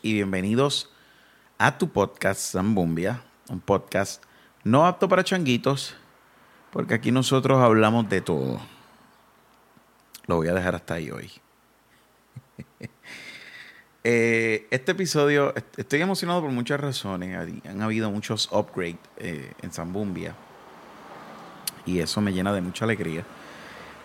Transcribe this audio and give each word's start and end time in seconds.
Y 0.00 0.14
bienvenidos 0.14 0.90
a 1.58 1.76
tu 1.76 1.90
podcast 1.90 2.52
Zambumbia, 2.52 3.22
un 3.50 3.60
podcast 3.60 4.22
no 4.64 4.86
apto 4.86 5.06
para 5.06 5.22
changuitos, 5.22 5.94
porque 6.72 6.94
aquí 6.94 7.12
nosotros 7.12 7.60
hablamos 7.60 8.08
de 8.08 8.22
todo. 8.22 8.58
Lo 10.26 10.36
voy 10.36 10.48
a 10.48 10.54
dejar 10.54 10.76
hasta 10.76 10.94
ahí 10.94 11.10
hoy. 11.10 11.30
Eh, 14.08 14.68
este 14.70 14.92
episodio, 14.92 15.52
estoy 15.76 16.00
emocionado 16.00 16.40
por 16.40 16.52
muchas 16.52 16.78
razones. 16.78 17.36
Han 17.64 17.82
habido 17.82 18.08
muchos 18.08 18.48
upgrades 18.52 18.94
eh, 19.16 19.52
en 19.62 19.72
Zambumbia. 19.72 20.36
Y 21.86 21.98
eso 21.98 22.20
me 22.20 22.32
llena 22.32 22.52
de 22.52 22.60
mucha 22.60 22.84
alegría. 22.84 23.24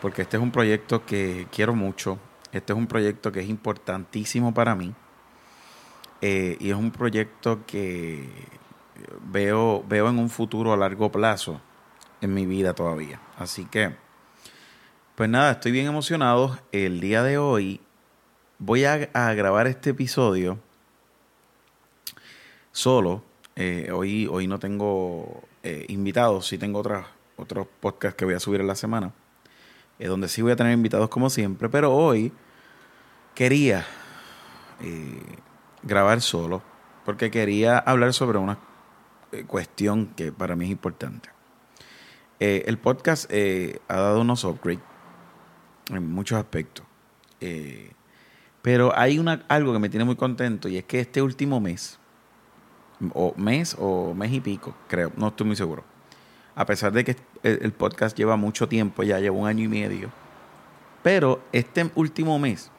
Porque 0.02 0.24
este 0.24 0.38
es 0.38 0.42
un 0.42 0.50
proyecto 0.50 1.06
que 1.06 1.46
quiero 1.52 1.76
mucho. 1.76 2.18
Este 2.52 2.74
es 2.74 2.80
un 2.80 2.88
proyecto 2.88 3.32
que 3.32 3.42
es 3.42 3.48
importantísimo 3.48 4.56
para 4.56 4.74
mí. 4.74 4.92
Eh, 6.22 6.58
y 6.60 6.70
es 6.70 6.76
un 6.76 6.92
proyecto 6.92 7.66
que 7.66 8.30
veo, 9.32 9.84
veo 9.88 10.10
en 10.10 10.20
un 10.20 10.30
futuro 10.30 10.74
a 10.74 10.78
largo 10.78 11.12
plazo 11.12 11.60
en 12.22 12.34
mi 12.34 12.46
vida 12.46 12.74
todavía. 12.74 13.20
Así 13.38 13.66
que, 13.66 13.96
pues 15.16 15.30
nada, 15.30 15.52
estoy 15.52 15.72
bien 15.72 15.88
emocionado. 15.88 16.58
El 16.72 17.00
día 17.00 17.24
de 17.24 17.38
hoy 17.38 17.82
voy 18.62 18.86
a, 18.86 18.98
grabar 19.34 19.68
este 19.68 19.90
episodio 19.90 20.60
solo. 22.72 23.24
Eh, 23.56 23.90
hoy, 23.92 24.28
hoy 24.32 24.48
no 24.48 24.60
tengo 24.60 25.44
eh, 25.64 25.86
invitados, 25.90 26.48
sí 26.48 26.58
tengo 26.58 26.80
otras, 26.80 27.06
otros 27.36 27.68
podcasts 27.80 28.16
que 28.16 28.26
voy 28.26 28.36
a 28.36 28.40
subir 28.40 28.62
en 28.62 28.68
la 28.68 28.76
semana, 28.76 29.14
eh, 30.00 30.08
donde 30.08 30.30
sí 30.30 30.42
voy 30.42 30.54
a 30.54 30.56
tener 30.56 30.74
invitados 30.74 31.10
como 31.10 31.30
siempre, 31.30 31.68
pero 31.70 31.94
hoy 31.94 32.32
quería 33.36 33.86
grabar 35.84 36.22
solo 36.22 36.62
porque 37.06 37.32
quería 37.32 37.78
hablar 37.78 38.14
sobre 38.14 38.38
una 38.38 38.60
cuestión 39.48 40.08
que 40.16 40.32
para 40.32 40.56
mí 40.56 40.66
es 40.66 40.72
importante. 40.72 41.30
el 42.40 42.78
podcast 42.78 43.32
ha 43.88 43.96
dado 43.96 44.22
unos 44.22 44.44
upgrades 44.44 44.84
en 45.90 46.12
muchos 46.12 46.38
aspectos. 46.38 46.86
Pero 48.62 48.98
hay 48.98 49.18
una, 49.18 49.44
algo 49.48 49.74
que 49.74 49.80
me 49.80 49.90
tiene 49.90 50.06
muy 50.06 50.16
contento 50.16 50.68
y 50.70 50.78
es 50.78 50.84
que 50.84 51.00
este 51.00 51.22
último 51.22 51.60
mes, 51.60 51.98
o 53.14 53.34
mes 53.36 53.76
o 53.80 54.14
mes 54.14 54.32
y 54.32 54.40
pico, 54.40 54.76
creo, 54.88 55.12
no 55.16 55.30
estoy 55.30 55.48
muy 55.48 55.56
seguro. 55.56 55.84
A 56.56 56.66
pesar 56.66 56.92
de 56.92 57.04
que 57.04 57.16
el, 57.44 57.72
podcast 57.72 58.16
lleva 58.16 58.36
mucho 58.36 58.68
tiempo, 58.68 59.04
ya 59.04 59.20
lleva 59.20 59.36
un 59.36 59.48
año 59.48 59.64
y 59.64 59.68
medio. 59.68 60.12
Pero 61.02 61.42
este 61.52 61.90
último 61.96 62.38
mes 62.38 62.70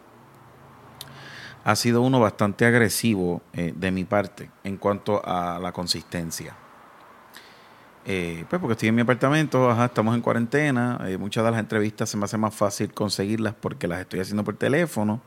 ha 1.64 1.76
sido 1.76 2.02
uno 2.02 2.20
bastante 2.20 2.66
agresivo 2.66 3.42
eh, 3.52 3.72
de 3.76 3.90
mi 3.90 4.04
parte 4.04 4.50
en 4.64 4.76
cuanto 4.76 5.22
a 5.24 5.58
la 5.60 5.72
consistencia. 5.72 6.56
Eh, 8.04 8.44
pues 8.50 8.60
porque 8.60 8.72
estoy 8.72 8.88
en 8.88 8.96
mi 8.96 9.02
apartamento, 9.02 9.70
estamos 9.84 10.16
en 10.16 10.22
cuarentena, 10.22 11.00
eh, 11.06 11.16
muchas 11.18 11.44
de 11.44 11.50
las 11.52 11.60
entrevistas 11.60 12.10
se 12.10 12.16
me 12.16 12.24
hace 12.24 12.36
más 12.36 12.52
fácil 12.52 12.92
conseguirlas 12.92 13.54
porque 13.54 13.86
las 13.86 14.00
estoy 14.00 14.20
haciendo 14.20 14.42
por 14.44 14.56
teléfono 14.56 15.20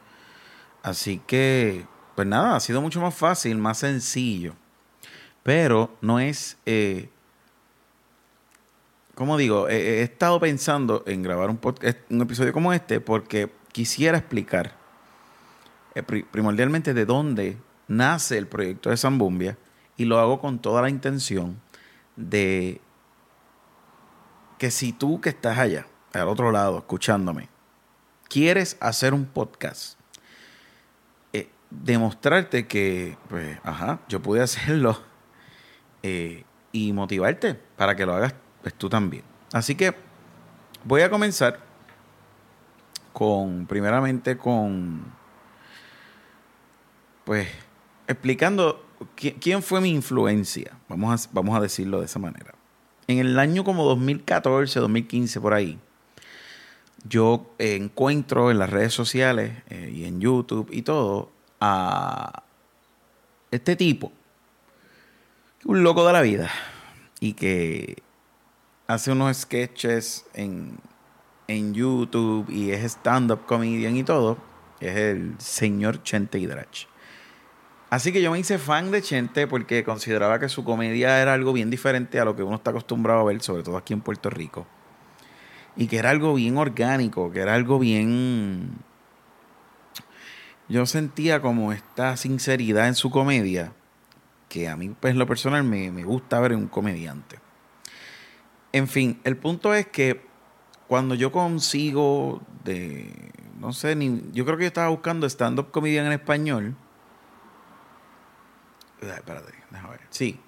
Así 0.84 1.20
que, 1.26 1.84
pues 2.16 2.28
nada, 2.28 2.56
ha 2.56 2.60
sido 2.60 2.80
mucho 2.80 3.02
más 3.02 3.16
fácil, 3.16 3.58
más 3.58 3.80
sencillo. 3.80 4.54
Pero 5.42 5.98
no 6.00 6.20
es, 6.20 6.58
como 9.16 9.36
digo, 9.36 9.68
he 9.68 10.04
estado 10.04 10.40
pensando 10.40 11.04
en 11.08 11.24
grabar 11.24 11.50
un, 11.50 11.60
un 12.12 12.22
episodio 12.22 12.54
como 12.54 12.72
este 12.72 13.02
porque 13.02 13.52
quisiera 13.72 14.20
explicar 14.20 14.76
primordialmente 16.04 16.94
de 16.94 17.06
dónde 17.06 17.58
nace 17.88 18.38
el 18.38 18.48
proyecto 18.48 18.90
de 18.90 18.98
Zambumbia 18.98 19.58
y 19.98 20.06
lo 20.06 20.20
hago 20.20 20.40
con 20.42 20.60
toda 20.60 20.82
la 20.82 20.90
intención 20.90 21.62
de 22.16 22.82
que 24.58 24.72
si 24.72 24.94
tú 24.94 25.22
que 25.22 25.30
estás 25.30 25.58
allá, 25.58 25.88
al 26.14 26.28
otro 26.28 26.52
lado, 26.52 26.78
escuchándome, 26.80 27.50
quieres 28.30 28.78
hacer 28.80 29.14
un 29.14 29.26
podcast, 29.26 29.98
demostrarte 31.84 32.68
que, 32.68 33.18
pues, 33.30 33.58
ajá, 33.64 34.00
yo 34.08 34.22
pude 34.22 34.42
hacerlo 34.42 35.00
eh, 36.04 36.44
y 36.72 36.94
motivarte 36.94 37.56
para 37.76 37.96
que 37.96 38.06
lo 38.06 38.14
hagas 38.14 38.34
pues, 38.62 38.74
tú 38.74 38.90
también. 38.90 39.24
Así 39.54 39.76
que 39.76 39.96
voy 40.84 41.02
a 41.02 41.10
comenzar 41.10 41.60
con, 43.14 43.66
primeramente 43.66 44.38
con, 44.38 45.06
pues, 47.26 47.48
explicando 48.08 48.86
quién 49.16 49.62
fue 49.62 49.82
mi 49.82 49.90
influencia, 49.90 50.78
vamos 50.88 51.26
a, 51.26 51.30
vamos 51.34 51.58
a 51.58 51.62
decirlo 51.62 52.00
de 52.00 52.06
esa 52.06 52.20
manera. 52.20 52.54
En 53.08 53.20
el 53.20 53.38
año 53.38 53.64
como 53.64 53.84
2014, 53.86 54.80
2015, 54.80 55.42
por 55.42 55.54
ahí, 55.54 55.78
yo 57.08 57.54
encuentro 57.60 58.50
en 58.50 58.60
las 58.60 58.70
redes 58.70 58.94
sociales 58.94 59.52
eh, 59.70 59.92
y 59.94 60.06
en 60.06 60.22
YouTube 60.22 60.70
y 60.72 60.82
todo 60.82 61.32
a 61.60 62.44
este 63.52 63.76
tipo, 63.76 64.12
un 65.66 65.84
loco 65.84 66.06
de 66.06 66.14
la 66.14 66.22
vida, 66.22 66.50
y 67.20 67.34
que 67.34 67.98
hace 68.88 69.12
unos 69.12 69.38
sketches 69.38 70.26
en, 70.34 70.78
en 71.48 71.74
YouTube 71.74 72.50
y 72.50 72.72
es 72.72 72.84
stand-up 72.84 73.46
comedian 73.46 73.96
y 73.96 74.04
todo, 74.04 74.38
es 74.80 74.96
el 74.96 75.36
señor 75.40 76.04
Chente 76.04 76.40
Hidrach. 76.40 76.88
Así 77.90 78.12
que 78.12 78.22
yo 78.22 78.32
me 78.32 78.40
hice 78.40 78.58
fan 78.58 78.92
de 78.92 79.02
Chente 79.02 79.48
porque 79.48 79.84
consideraba 79.84 80.40
que 80.40 80.50
su 80.50 80.64
comedia 80.64 81.22
era 81.22 81.34
algo 81.34 81.54
bien 81.54 81.70
diferente 81.70 82.20
a 82.20 82.26
lo 82.26 82.36
que 82.36 82.44
uno 82.44 82.56
está 82.56 82.72
acostumbrado 82.72 83.22
a 83.22 83.24
ver, 83.24 83.42
sobre 83.42 83.64
todo 83.64 83.78
aquí 83.78 83.94
en 83.94 84.02
Puerto 84.02 84.30
Rico. 84.30 84.66
Y 85.76 85.88
que 85.88 85.98
era 85.98 86.10
algo 86.10 86.34
bien 86.34 86.58
orgánico, 86.58 87.32
que 87.32 87.42
era 87.42 87.54
algo 87.54 87.80
bien 87.80 88.80
yo 90.68 90.86
sentía 90.88 91.42
como 91.42 91.72
esta 91.72 92.18
sinceridad 92.18 92.88
en 92.88 92.96
su 92.96 93.12
comedia, 93.12 93.74
que 94.50 94.68
a 94.68 94.76
mí, 94.76 94.90
pues, 95.00 95.16
lo 95.16 95.28
personal 95.28 95.64
me, 95.64 96.04
gusta 96.04 96.40
ver 96.40 96.54
en 96.54 96.60
un 96.60 96.68
comediante. 96.68 97.40
En 98.72 98.88
fin, 98.88 99.20
el 99.24 99.38
punto 99.38 99.74
es 99.74 99.86
que 99.88 100.26
cuando 100.88 101.14
yo 101.14 101.32
consigo 101.32 102.42
de, 102.64 103.32
no 103.60 103.74
sé, 103.74 103.96
ni, 103.96 104.24
yo 104.34 104.44
creo 104.46 104.58
que 104.58 104.64
yo 104.64 104.68
estaba 104.68 104.90
buscando 104.90 105.28
stand-up 105.28 105.72
comedian 105.72 106.08
en 106.08 106.14
español. 106.14 106.76
Espérate, 109.02 109.52
ver. 109.72 110.02
Sí. 110.10 110.40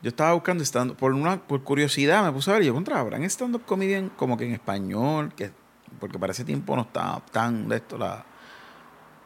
Yo 0.00 0.10
estaba 0.10 0.32
buscando 0.32 0.62
stand 0.62 0.94
por 0.94 1.12
una 1.12 1.40
por 1.40 1.64
curiosidad 1.64 2.24
me 2.24 2.30
puse 2.30 2.50
a 2.50 2.54
ver, 2.54 2.62
yo 2.62 2.70
encontraba, 2.70 3.16
en 3.16 3.24
stand-up 3.24 3.64
comedian 3.64 4.10
como 4.10 4.36
que 4.36 4.46
en 4.46 4.52
español, 4.52 5.32
que 5.34 5.50
porque 5.98 6.18
para 6.18 6.32
ese 6.32 6.44
tiempo 6.44 6.76
no 6.76 6.82
estaba 6.82 7.20
tan 7.32 7.68
de 7.68 7.76
esto 7.76 7.98
la 7.98 8.24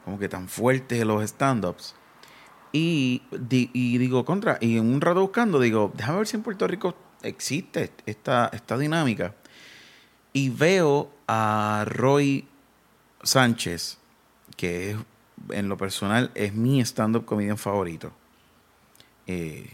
como 0.05 0.19
que 0.19 0.29
tan 0.29 0.49
fuertes 0.49 1.05
los 1.05 1.23
stand-ups. 1.23 1.95
Y, 2.73 3.23
y, 3.51 3.99
digo, 3.99 4.25
contra, 4.25 4.57
y 4.61 4.79
en 4.79 4.93
un 4.93 5.01
rato 5.03 5.21
buscando, 5.21 5.61
digo, 5.61 5.93
déjame 5.95 6.19
ver 6.19 6.27
si 6.27 6.37
en 6.37 6.43
Puerto 6.43 6.67
Rico 6.67 6.95
existe 7.23 7.93
esta, 8.07 8.49
esta 8.53 8.79
dinámica. 8.79 9.35
Y 10.33 10.49
veo 10.49 11.13
a 11.29 11.85
Roy 11.87 12.49
Sánchez, 13.23 13.99
que 14.57 14.93
es, 14.93 14.97
en 15.51 15.69
lo 15.69 15.77
personal 15.77 16.31
es 16.35 16.55
mi 16.55 16.81
stand-up 16.81 17.25
comedian 17.25 17.59
favorito. 17.59 18.13
Eh, 19.27 19.71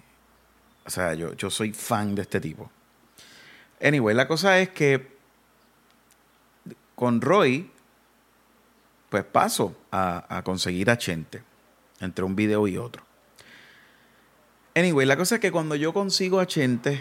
o 0.84 0.90
sea, 0.90 1.14
yo, 1.14 1.34
yo 1.34 1.50
soy 1.50 1.72
fan 1.72 2.14
de 2.14 2.22
este 2.22 2.40
tipo. 2.40 2.70
Anyway, 3.80 4.14
la 4.14 4.26
cosa 4.26 4.58
es 4.58 4.70
que 4.70 5.18
con 6.94 7.20
Roy, 7.20 7.70
pues 9.08 9.24
paso 9.24 9.76
a, 9.92 10.42
conseguir 10.44 10.90
a 10.90 10.98
Chente 10.98 11.42
entre 12.00 12.24
un 12.24 12.34
video 12.34 12.66
y 12.66 12.76
otro. 12.76 13.04
Anyway, 14.74 15.06
la 15.06 15.16
cosa 15.16 15.36
es 15.36 15.40
que 15.40 15.52
cuando 15.52 15.76
yo 15.76 15.92
consigo 15.92 16.40
a 16.40 16.46
Chente, 16.46 17.00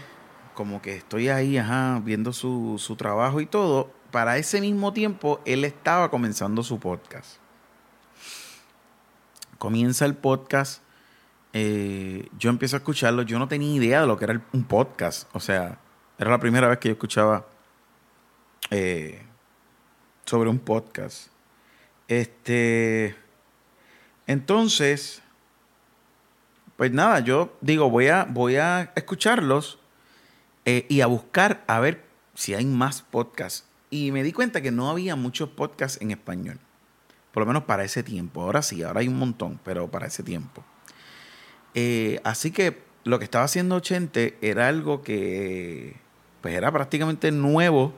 como 0.53 0.81
que 0.81 0.95
estoy 0.95 1.29
ahí, 1.29 1.57
ajá, 1.57 2.01
viendo 2.03 2.33
su, 2.33 2.75
su 2.77 2.95
trabajo 2.95 3.41
y 3.41 3.45
todo. 3.45 3.91
Para 4.11 4.37
ese 4.37 4.61
mismo 4.61 4.93
tiempo, 4.93 5.41
él 5.45 5.65
estaba 5.65 6.09
comenzando 6.09 6.63
su 6.63 6.79
podcast. 6.79 7.37
Comienza 9.57 10.05
el 10.05 10.15
podcast. 10.15 10.81
eh, 11.53 12.27
yo 12.37 12.49
empiezo 12.51 12.75
a 12.75 12.79
escucharlo. 12.79 13.23
Yo 13.23 13.39
no 13.39 13.47
tenía 13.47 13.73
idea 13.73 14.01
de 14.01 14.07
lo 14.07 14.17
que 14.17 14.25
era 14.25 14.33
el- 14.33 14.41
un 14.53 14.63
podcast. 14.65 15.27
O 15.33 15.39
sea, 15.39 15.79
era 16.19 16.29
la 16.29 16.39
primera 16.39 16.67
vez 16.67 16.77
que 16.77 16.89
yo 16.89 16.93
escuchaba 16.93 17.47
eh, 18.69 19.23
sobre 20.25 20.49
un 20.49 20.59
podcast. 20.59 21.29
Este. 22.07 23.15
Entonces. 24.27 25.21
Pues 26.75 26.91
nada, 26.91 27.21
yo 27.21 27.57
digo, 27.61 27.89
voy 27.89 28.07
a, 28.09 28.25
voy 28.29 28.57
a 28.57 28.91
escucharlos 28.95 29.79
eh, 30.65 30.85
y 30.89 31.01
a 31.01 31.07
buscar 31.07 31.63
a 31.65 31.79
ver 31.79 32.03
si 32.35 32.53
hay 32.53 32.65
más 32.65 33.01
podcasts. 33.01 33.65
Y 33.89 34.11
me 34.11 34.21
di 34.21 34.31
cuenta 34.31 34.61
que 34.61 34.69
no 34.69 34.91
había 34.91 35.15
muchos 35.15 35.49
podcasts 35.49 35.99
en 36.01 36.11
español. 36.11 36.59
Por 37.37 37.43
lo 37.43 37.45
menos 37.49 37.65
para 37.65 37.83
ese 37.83 38.01
tiempo. 38.01 38.41
Ahora 38.41 38.63
sí, 38.63 38.81
ahora 38.81 39.01
hay 39.01 39.07
un 39.07 39.19
montón, 39.19 39.59
pero 39.63 39.91
para 39.91 40.07
ese 40.07 40.23
tiempo. 40.23 40.63
Eh, 41.75 42.19
así 42.23 42.49
que 42.49 42.81
lo 43.03 43.19
que 43.19 43.25
estaba 43.25 43.45
haciendo 43.45 43.79
Chente 43.79 44.39
era 44.41 44.67
algo 44.67 45.03
que 45.03 45.97
pues 46.41 46.55
era 46.55 46.71
prácticamente 46.71 47.31
nuevo 47.31 47.93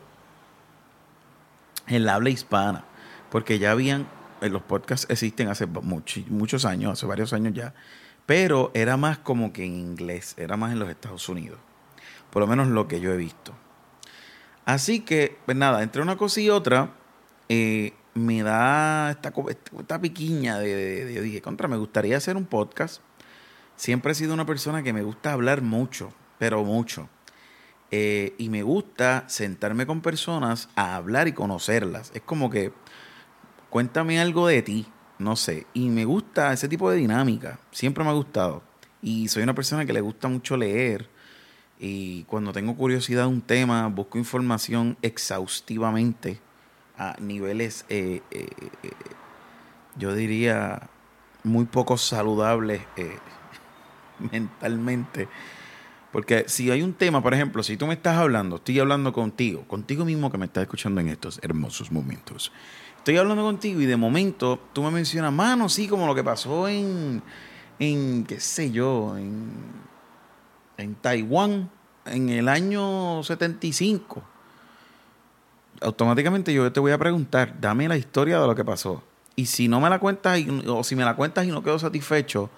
en 1.88 2.04
la 2.04 2.16
habla 2.16 2.32
hispana. 2.32 2.84
Porque 3.32 3.60
ya 3.60 3.72
habían, 3.72 4.10
eh, 4.42 4.50
los 4.50 4.62
podcasts 4.62 5.08
existen 5.10 5.48
hace 5.48 5.68
muchos 5.68 6.66
años, 6.66 6.92
hace 6.92 7.06
varios 7.06 7.32
años 7.32 7.54
ya. 7.54 7.74
Pero 8.26 8.72
era 8.74 8.98
más 8.98 9.20
como 9.20 9.54
que 9.54 9.64
en 9.64 9.74
inglés, 9.74 10.36
era 10.38 10.58
más 10.58 10.74
en 10.74 10.80
los 10.80 10.90
Estados 10.90 11.30
Unidos. 11.30 11.60
Por 12.30 12.42
lo 12.42 12.48
menos 12.48 12.68
lo 12.68 12.90
que 12.90 13.00
yo 13.00 13.14
he 13.14 13.16
visto. 13.16 13.54
Así 14.66 15.00
que, 15.00 15.38
pues 15.46 15.56
nada, 15.56 15.82
entre 15.82 16.02
una 16.02 16.18
cosa 16.18 16.42
y 16.42 16.50
otra, 16.50 16.90
eh, 17.48 17.94
me 18.14 18.44
da 18.44 19.12
esta, 19.12 19.34
esta 19.80 20.02
piquiña 20.02 20.60
de, 20.60 21.22
dije, 21.22 21.42
contra, 21.42 21.68
me 21.68 21.78
gustaría 21.78 22.18
hacer 22.18 22.38
un 22.38 22.46
podcast. 22.46 23.02
Siempre 23.76 24.12
he 24.12 24.16
sido 24.16 24.34
una 24.34 24.46
persona 24.46 24.84
que 24.84 24.94
me 24.94 25.04
gusta 25.04 25.34
hablar 25.34 25.62
mucho, 25.62 26.12
pero 26.38 26.64
mucho. 26.64 27.10
Eh, 27.92 28.36
y 28.38 28.50
me 28.50 28.62
gusta 28.62 29.24
sentarme 29.28 29.86
con 29.86 30.02
personas 30.02 30.70
a 30.76 30.96
hablar 30.96 31.28
y 31.28 31.34
conocerlas. 31.34 32.12
Es 32.14 32.22
como 32.22 32.50
que, 32.50 32.74
cuéntame 33.70 34.20
algo 34.20 34.48
de 34.48 34.62
ti, 34.62 34.88
no 35.18 35.36
sé. 35.36 35.66
Y 35.74 35.90
me 35.90 36.06
gusta 36.06 36.54
ese 36.54 36.68
tipo 36.68 36.92
de 36.92 36.98
dinámica. 36.98 37.60
Siempre 37.72 38.04
me 38.04 38.10
ha 38.10 38.14
gustado. 38.14 38.64
Y 39.02 39.30
soy 39.30 39.44
una 39.44 39.56
persona 39.56 39.86
que 39.86 39.94
le 39.94 40.02
gusta 40.02 40.28
mucho 40.28 40.58
leer. 40.58 41.10
Y 41.80 42.24
cuando 42.24 42.52
tengo 42.52 42.76
curiosidad 42.76 43.24
de 43.24 43.30
un 43.30 43.42
tema, 43.42 43.88
busco 43.88 44.18
información 44.18 44.98
exhaustivamente 45.02 46.42
a 47.00 47.16
niveles, 47.20 47.86
eh, 47.90 48.22
eh, 48.30 48.48
eh, 48.84 48.92
yo 49.96 50.14
diría, 50.14 50.90
muy 51.44 51.66
poco 51.66 51.98
saludables 51.98 52.82
mentalmente. 54.32 55.30
Porque 56.12 56.46
si 56.48 56.70
hay 56.70 56.82
un 56.82 56.94
tema, 56.94 57.24
por 57.24 57.34
ejemplo, 57.34 57.64
si 57.64 57.78
tú 57.78 57.88
me 57.88 57.94
estás 57.94 58.18
hablando, 58.18 58.58
estoy 58.58 58.80
hablando 58.80 59.14
contigo, 59.14 59.64
contigo 59.68 60.04
mismo 60.04 60.30
que 60.30 60.38
me 60.38 60.46
estás 60.46 60.64
escuchando 60.64 61.00
en 61.00 61.08
estos 61.08 61.40
hermosos 61.42 61.92
momentos. 61.92 62.52
Estoy 62.98 63.18
hablando 63.18 63.44
contigo 63.44 63.80
y 63.80 63.86
de 63.86 63.96
momento 63.96 64.60
tú 64.74 64.84
me 64.84 64.92
mencionas, 64.92 65.32
mano, 65.32 65.70
sí, 65.70 65.88
como 65.88 66.06
lo 66.06 66.14
que 66.14 66.24
pasó 66.24 66.68
en, 66.68 67.24
en 67.80 68.26
qué 68.26 68.42
sé 68.42 68.72
yo, 68.72 69.18
en, 69.18 69.52
en 70.78 70.96
Taiwán 70.96 71.70
en 72.06 72.30
el 72.30 72.50
año 72.50 73.24
75. 73.24 74.24
Automáticamente 75.82 76.54
yo 76.54 76.72
te 76.72 76.80
voy 76.80 76.92
a 76.92 76.98
preguntar, 76.98 77.56
dame 77.60 77.88
la 77.88 77.98
historia 77.98 78.40
de 78.40 78.48
lo 78.48 78.56
que 78.56 78.66
pasó. 78.66 79.04
Y 79.36 79.46
si 79.46 79.68
no 79.68 79.80
me 79.80 79.90
la 79.90 80.00
cuentas, 80.00 80.40
y- 80.40 80.64
o 80.68 80.84
si 80.84 80.96
me 80.96 81.06
la 81.06 81.16
cuentas 81.16 81.46
y 81.46 81.50
no 81.50 81.64
quedo 81.64 81.80
satisfecho, 81.80 82.50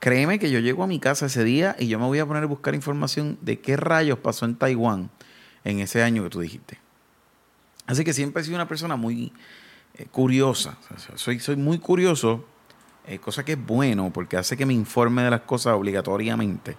créeme 0.00 0.38
que 0.38 0.50
yo 0.50 0.58
llego 0.60 0.82
a 0.82 0.86
mi 0.86 0.98
casa 0.98 1.26
ese 1.26 1.44
día 1.44 1.76
y 1.78 1.88
yo 1.88 1.98
me 1.98 2.06
voy 2.06 2.18
a 2.18 2.26
poner 2.26 2.42
a 2.42 2.46
buscar 2.46 2.74
información 2.74 3.36
de 3.42 3.60
qué 3.60 3.76
rayos 3.76 4.18
pasó 4.18 4.46
en 4.46 4.54
Taiwán 4.54 5.10
en 5.64 5.80
ese 5.80 6.02
año 6.02 6.22
que 6.24 6.30
tú 6.30 6.40
dijiste. 6.40 6.78
Así 7.86 8.02
que 8.04 8.14
siempre 8.14 8.40
he 8.40 8.44
sido 8.44 8.56
una 8.56 8.68
persona 8.68 8.96
muy 8.96 9.32
eh, 9.96 10.06
curiosa. 10.10 10.78
Soy, 11.16 11.40
soy 11.40 11.56
muy 11.56 11.78
curioso, 11.78 12.44
eh, 13.06 13.18
cosa 13.18 13.44
que 13.44 13.52
es 13.52 13.66
bueno 13.66 14.10
porque 14.12 14.38
hace 14.38 14.56
que 14.56 14.64
me 14.64 14.72
informe 14.72 15.22
de 15.22 15.30
las 15.30 15.42
cosas 15.42 15.74
obligatoriamente. 15.74 16.76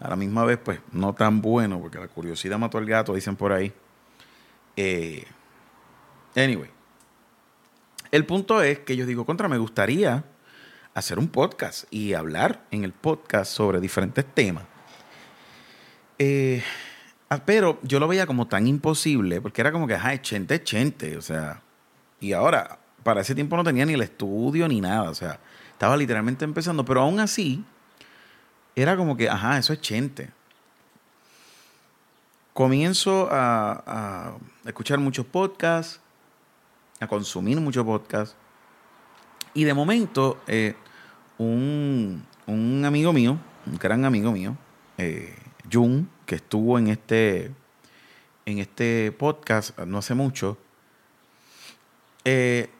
A 0.00 0.08
la 0.08 0.16
misma 0.16 0.44
vez, 0.44 0.58
pues, 0.64 0.80
no 0.92 1.12
tan 1.12 1.42
bueno 1.42 1.80
porque 1.80 1.98
la 1.98 2.08
curiosidad 2.08 2.58
mató 2.58 2.78
al 2.78 2.86
gato, 2.86 3.14
dicen 3.14 3.36
por 3.36 3.52
ahí. 3.52 3.72
Eh, 4.80 5.24
anyway. 6.36 6.70
El 8.12 8.24
punto 8.26 8.62
es 8.62 8.78
que 8.78 8.96
yo 8.96 9.06
digo, 9.06 9.26
contra, 9.26 9.48
me 9.48 9.58
gustaría 9.58 10.22
hacer 10.94 11.18
un 11.18 11.26
podcast 11.26 11.92
y 11.92 12.14
hablar 12.14 12.64
en 12.70 12.84
el 12.84 12.92
podcast 12.92 13.52
sobre 13.52 13.80
diferentes 13.80 14.24
temas. 14.24 14.62
Eh, 16.16 16.62
ah, 17.28 17.44
pero 17.44 17.80
yo 17.82 17.98
lo 17.98 18.06
veía 18.06 18.24
como 18.24 18.46
tan 18.46 18.68
imposible, 18.68 19.40
porque 19.40 19.62
era 19.62 19.72
como 19.72 19.88
que, 19.88 19.94
ajá, 19.94 20.22
chente, 20.22 20.62
chente, 20.62 21.16
o 21.16 21.22
sea. 21.22 21.60
Y 22.20 22.32
ahora, 22.32 22.78
para 23.02 23.22
ese 23.22 23.34
tiempo 23.34 23.56
no 23.56 23.64
tenía 23.64 23.84
ni 23.84 23.94
el 23.94 24.02
estudio 24.02 24.68
ni 24.68 24.80
nada, 24.80 25.10
o 25.10 25.14
sea, 25.14 25.40
estaba 25.72 25.96
literalmente 25.96 26.44
empezando, 26.44 26.84
pero 26.84 27.00
aún 27.00 27.18
así, 27.18 27.64
era 28.76 28.96
como 28.96 29.16
que, 29.16 29.28
ajá, 29.28 29.58
eso 29.58 29.72
es 29.72 29.80
chente. 29.80 30.30
Comienzo 32.58 33.28
a, 33.30 34.36
escuchar 34.64 34.98
muchos 34.98 35.24
podcasts, 35.24 36.00
a 36.98 37.06
consumir 37.06 37.60
muchos 37.60 37.84
podcasts. 37.84 38.34
Y 39.54 39.62
de 39.62 39.72
momento, 39.74 40.40
eh, 40.48 40.74
un, 41.38 42.26
un 42.48 42.84
amigo 42.84 43.12
mío, 43.12 43.38
un 43.64 43.78
gran 43.78 44.04
amigo 44.04 44.32
mío, 44.32 44.56
eh, 44.96 45.36
Jun, 45.72 46.10
que 46.26 46.34
estuvo 46.34 46.76
en 46.80 46.88
este, 46.88 47.52
en 48.44 48.58
este 48.58 49.12
podcast 49.12 49.78
no 49.78 49.98
hace 49.98 50.14
mucho, 50.14 50.58
eh, 52.24 52.70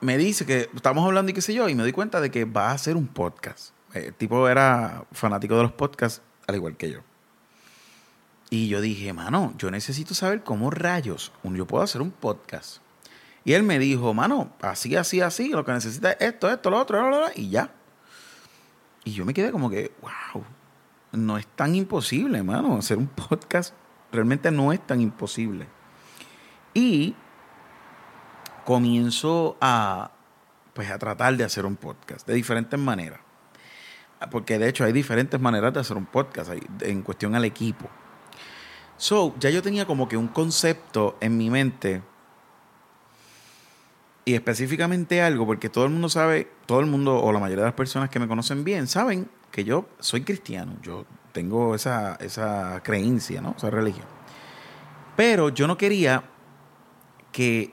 me 0.00 0.16
dice 0.16 0.46
que 0.46 0.70
estamos 0.74 1.04
hablando 1.04 1.30
y 1.30 1.34
qué 1.34 1.42
sé 1.42 1.52
yo, 1.52 1.68
y 1.68 1.74
me 1.74 1.82
doy 1.82 1.92
cuenta 1.92 2.22
de 2.22 2.30
que 2.30 2.46
va 2.46 2.70
a 2.70 2.72
hacer 2.72 2.96
un 2.96 3.06
podcast. 3.06 3.74
Eh, 3.92 4.06
El 4.06 4.14
tipo 4.14 4.48
era 4.48 5.04
fanático 5.12 5.58
de 5.58 5.64
los 5.64 5.72
podcasts, 5.72 6.22
al 6.46 6.54
igual 6.54 6.78
que 6.78 6.90
yo. 6.90 7.15
Y 8.48 8.68
yo 8.68 8.80
dije, 8.80 9.12
mano, 9.12 9.54
yo 9.58 9.70
necesito 9.70 10.14
saber 10.14 10.44
cómo 10.44 10.70
rayos 10.70 11.32
yo 11.42 11.66
puedo 11.66 11.82
hacer 11.82 12.00
un 12.00 12.12
podcast. 12.12 12.78
Y 13.44 13.52
él 13.52 13.62
me 13.62 13.78
dijo, 13.78 14.12
mano, 14.14 14.52
así, 14.60 14.96
así, 14.96 15.20
así, 15.20 15.50
lo 15.50 15.64
que 15.64 15.72
necesita 15.72 16.12
es 16.12 16.20
esto, 16.20 16.50
esto, 16.50 16.70
lo 16.70 16.78
otro, 16.78 16.98
bla, 16.98 17.08
bla, 17.08 17.18
bla", 17.18 17.32
y 17.34 17.50
ya. 17.50 17.70
Y 19.04 19.12
yo 19.12 19.24
me 19.24 19.34
quedé 19.34 19.52
como 19.52 19.70
que, 19.70 19.92
wow, 20.02 20.44
no 21.12 21.38
es 21.38 21.46
tan 21.46 21.74
imposible, 21.74 22.42
mano, 22.42 22.76
hacer 22.76 22.98
un 22.98 23.06
podcast 23.06 23.74
realmente 24.12 24.50
no 24.50 24.72
es 24.72 24.84
tan 24.84 25.00
imposible. 25.00 25.66
Y 26.74 27.14
comienzo 28.64 29.56
a, 29.60 30.10
pues, 30.74 30.90
a 30.90 30.98
tratar 30.98 31.36
de 31.36 31.44
hacer 31.44 31.64
un 31.64 31.76
podcast 31.76 32.26
de 32.26 32.34
diferentes 32.34 32.78
maneras. 32.78 33.20
Porque 34.30 34.58
de 34.58 34.68
hecho 34.68 34.84
hay 34.84 34.92
diferentes 34.92 35.38
maneras 35.40 35.72
de 35.72 35.80
hacer 35.80 35.96
un 35.96 36.06
podcast 36.06 36.50
en 36.80 37.02
cuestión 37.02 37.34
al 37.34 37.44
equipo. 37.44 37.88
So, 38.98 39.34
ya 39.38 39.50
yo 39.50 39.62
tenía 39.62 39.86
como 39.86 40.08
que 40.08 40.16
un 40.16 40.28
concepto 40.28 41.16
en 41.20 41.36
mi 41.36 41.50
mente 41.50 42.02
y 44.24 44.34
específicamente 44.34 45.22
algo, 45.22 45.46
porque 45.46 45.68
todo 45.68 45.84
el 45.84 45.92
mundo 45.92 46.08
sabe, 46.08 46.50
todo 46.66 46.80
el 46.80 46.86
mundo 46.86 47.22
o 47.22 47.32
la 47.32 47.38
mayoría 47.38 47.62
de 47.62 47.68
las 47.68 47.76
personas 47.76 48.10
que 48.10 48.18
me 48.18 48.26
conocen 48.26 48.64
bien 48.64 48.88
saben 48.88 49.28
que 49.52 49.62
yo 49.62 49.86
soy 50.00 50.22
cristiano, 50.22 50.76
yo 50.82 51.06
tengo 51.32 51.74
esa, 51.74 52.16
esa 52.16 52.82
creencia, 52.82 53.40
¿no? 53.40 53.54
Esa 53.56 53.70
religión. 53.70 54.06
Pero 55.14 55.50
yo 55.50 55.66
no 55.66 55.78
quería 55.78 56.24
que 57.30 57.72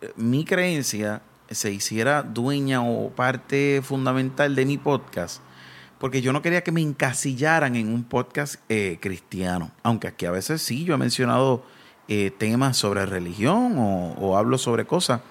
eh, 0.00 0.12
mi 0.16 0.44
creencia 0.44 1.22
se 1.48 1.70
hiciera 1.70 2.22
dueña 2.22 2.82
o 2.82 3.10
parte 3.10 3.80
fundamental 3.84 4.56
de 4.56 4.66
mi 4.66 4.78
podcast, 4.78 5.42
porque 6.04 6.20
yo 6.20 6.34
no 6.34 6.42
quería 6.42 6.62
que 6.62 6.70
me 6.70 6.82
encasillaran 6.82 7.76
en 7.76 7.88
un 7.88 8.04
podcast 8.04 8.56
eh, 8.68 8.98
cristiano, 9.00 9.70
aunque 9.82 10.06
aquí 10.06 10.26
a 10.26 10.30
veces 10.30 10.60
sí, 10.60 10.84
yo 10.84 10.92
he 10.92 10.98
mencionado 10.98 11.64
eh, 12.08 12.30
temas 12.30 12.76
sobre 12.76 13.06
religión 13.06 13.76
o, 13.78 14.36
hablo 14.36 14.58
sobre 14.58 14.84
cosas, 14.84 15.22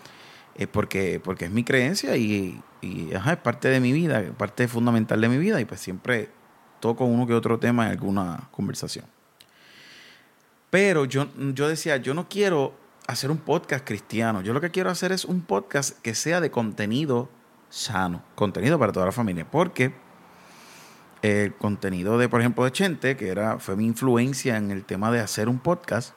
eh, 0.55 0.65
porque, 0.65 1.21
porque 1.23 1.45
es 1.45 1.51
mi 1.51 1.63
creencia 1.63 2.17
y, 2.17 2.59
es 2.81 3.37
parte 3.43 3.67
de 3.67 3.79
mi 3.79 3.91
vida, 3.91 4.23
parte 4.35 4.67
fundamental 4.67 5.21
de 5.21 5.29
mi 5.29 5.37
vida 5.37 5.61
y 5.61 5.65
pues 5.65 5.79
siempre 5.79 6.31
toco 6.79 7.05
uno 7.05 7.27
que 7.27 7.35
otro 7.35 7.59
tema 7.59 7.85
en 7.85 7.91
alguna 7.91 8.49
conversación. 8.49 9.05
Pero 10.71 11.05
yo, 11.05 11.27
yo 11.53 11.67
decía, 11.67 11.97
yo 11.97 12.15
no 12.15 12.27
quiero 12.27 12.73
hacer 13.05 13.29
un 13.29 13.37
podcast 13.37 13.85
cristiano. 13.85 14.41
Yo 14.41 14.53
lo 14.53 14.59
que 14.59 14.71
quiero 14.71 14.89
hacer 14.89 15.11
es 15.11 15.23
un 15.23 15.41
podcast 15.41 16.01
que 16.01 16.15
sea 16.15 16.41
de 16.41 16.49
contenido 16.49 17.29
sano, 17.69 18.23
contenido 18.33 18.79
para 18.79 18.91
toda 18.91 19.05
la 19.05 19.11
familia. 19.11 19.45
Porque 19.49 20.02
el 21.23 21.55
contenido 21.55 22.17
de, 22.17 22.27
por 22.27 22.41
ejemplo, 22.41 22.65
de 22.65 22.71
Chente, 22.71 23.15
que 23.15 23.29
era, 23.29 23.57
fue 23.57 23.77
mi 23.77 23.85
influencia 23.85 24.57
en 24.57 24.71
el 24.71 24.83
tema 24.83 25.09
de 25.09 25.21
hacer 25.21 25.47
un 25.47 25.57
podcast, 25.57 26.13